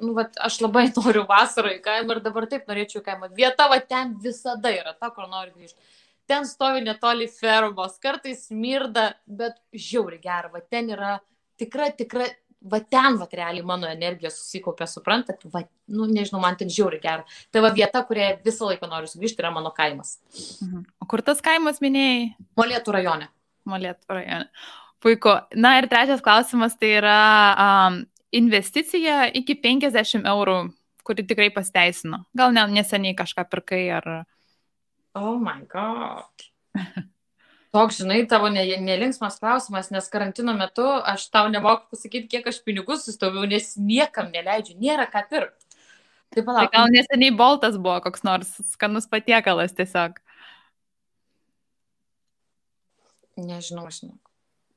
[0.02, 3.30] nu, vat, aš labai noriu vasarą į kaimą ir dabar taip norėčiau į kaimą.
[3.36, 5.78] Vieta va ten visada yra ta, kur noriu grįžti.
[6.30, 11.16] Ten stovi netoli fermos, kartais smirda, bet žiauriai gera, va ten yra
[11.58, 12.28] tikra, tikra,
[12.60, 17.38] va ten, va realiai mano energija susikaupė, suprantat, va, nu, nežinau, man ten žiauriai gera.
[17.52, 20.18] Tai va vieta, kurioje visą laiką noriu sugrįžti, yra mano kaimas.
[20.60, 20.84] Mhm.
[21.00, 22.32] O kur tas kaimas minėjai?
[22.60, 23.30] Molėtų rajone.
[23.68, 24.50] Molėtų rajone.
[25.00, 25.38] Puiku.
[25.56, 27.20] Na ir trečias klausimas tai yra
[27.56, 28.02] um,
[28.36, 30.58] investicija iki 50 eurų,
[31.06, 32.26] kuri tikrai pasteisino.
[32.36, 34.10] Gal ne, neseniai kažką pirkai ar...
[35.16, 36.44] Oh my god.
[37.70, 42.96] Toks, žinai, tavo nelinksmas klausimas, nes karantino metu aš tau nemoku pasakyti, kiek aš pinigų
[42.98, 45.68] sustauviau, nes niekam neleidžiu, nėra ką pirkti.
[46.30, 46.70] Tai, palauk.
[46.70, 50.18] tai gal neseniai boltas buvo koks nors skanus patiekalas tiesiog.
[53.40, 54.18] Nežinau, žinau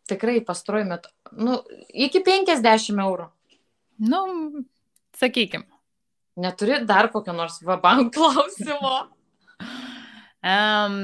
[0.08, 1.60] tikrai pastaruoju metu, nu,
[1.94, 3.28] iki 50 eurų.
[4.04, 4.22] Nu,
[5.18, 5.66] sakykim.
[6.44, 8.94] Neturi dar kokio nors vabank klausimo.
[10.44, 10.96] um,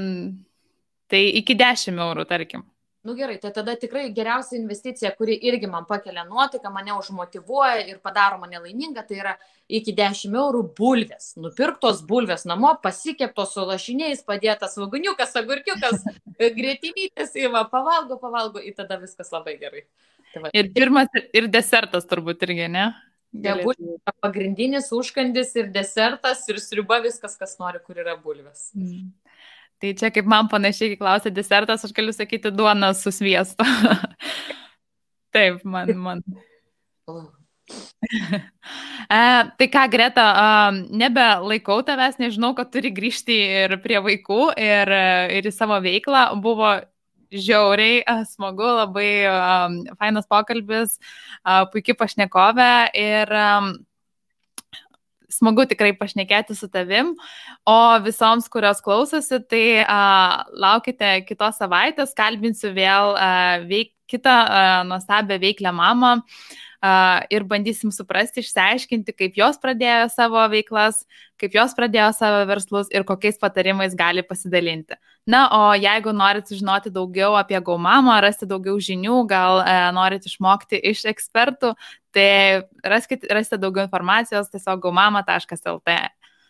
[1.09, 2.67] tai iki 10 eurų, tarkim.
[3.01, 8.01] Nu gerai, tai tada tikrai geriausia investicija, kuri irgi man pakelia nuotaiką, mane užmotivuoja ir
[8.03, 9.35] padaro mane laimingą, tai yra
[9.71, 11.29] iki 10 eurų bulvės.
[11.39, 16.03] Nupirktos bulvės namo, pasikeptos su lašiniais, padėtas vaguniukas, agurkiukas,
[16.59, 19.85] grėtinytės, įva, pavalgo, pavalgo ir tada viskas labai gerai.
[20.33, 20.51] Tai va.
[20.53, 22.89] ir pirmas, ir desertas turbūt irgi, ne?
[23.31, 23.95] Galėtų...
[24.19, 28.73] Pagrindinis užkandis ir desertas ir sriuba viskas, kas nori, kur yra bulvės.
[28.75, 29.11] Mm.
[29.79, 33.63] Tai čia kaip man panašiai, kai klausė desertas, aš galiu sakyti duona su sviestu.
[35.35, 35.93] Taip, man.
[35.95, 36.23] man.
[39.13, 39.21] e,
[39.59, 40.27] tai ką, Greta,
[40.89, 44.93] nebelaikau tavęs, nežinau, kad turi grįžti ir prie vaikų, ir,
[45.37, 46.25] ir į savo veiklą.
[46.43, 46.73] Buvo
[47.29, 50.97] žiauriai smagu, labai um, fainas pokalbis,
[51.45, 53.75] uh, puikiai pašnekovė ir um,
[55.33, 57.13] smagu tikrai pašnekėti su tavim.
[57.67, 59.99] O visoms, kurios klausosi, tai a,
[60.53, 63.29] laukite kitos savaitės, kalbinsiu vėl a,
[63.69, 66.17] veik, kitą a, nuostabią veiklę mamą.
[66.79, 71.01] Uh, ir bandysim suprasti, išsiaiškinti, kaip jos pradėjo savo veiklas,
[71.39, 74.95] kaip jos pradėjo savo verslus ir kokiais patarimais gali pasidalinti.
[75.27, 80.79] Na, o jeigu norit sužinoti daugiau apie gaumamą, rasti daugiau žinių, gal e, norit išmokti
[80.93, 81.73] iš ekspertų,
[82.15, 85.99] tai raskit, rasite daugiau informacijos tiesiog gaumama.lt.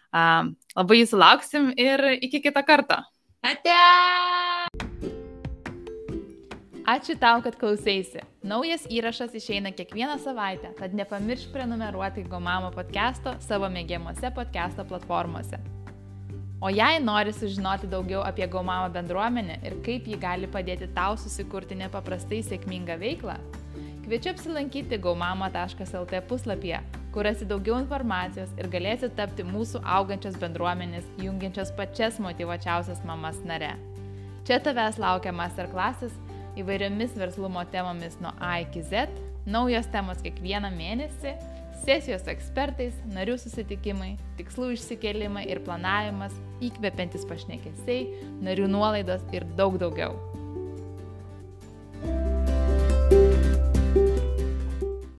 [0.09, 3.03] Um, labai jūsų lauksim ir iki kitą kartą.
[3.45, 3.75] Ate!
[6.89, 8.23] Ačiū tau, kad klausėsi.
[8.41, 15.59] Naujas įrašas išeina kiekvieną savaitę, tad nepamiršk prenumeruoti Gomamo podcast'o savo mėgiamuose podcast'o platformose.
[16.59, 21.77] O jei nori sužinoti daugiau apie Gaumamo bendruomenę ir kaip ji gali padėti tau susikurti
[21.77, 23.37] nepaprastai sėkmingą veiklą,
[24.09, 26.79] kviečiu apsilankyti gaumama.lt puslapyje,
[27.13, 33.75] kur rasi daugiau informacijos ir galėsi tapti mūsų augančios bendruomenės, jungiančios pačias motivuočiausias mamas nare.
[34.49, 36.15] Čia tavęs laukia masterklasis
[36.57, 39.13] įvairiomis verslumo temomis nuo A iki Z,
[39.45, 41.35] naujos temos kiekvieną mėnesį
[41.85, 46.33] Sesijos ekspertais, narių susitikimai, tikslų išsikelimai ir planavimas,
[46.65, 48.09] įkvepiantis pašnekesiai,
[48.41, 50.17] narių nuolaidos ir daug daugiau.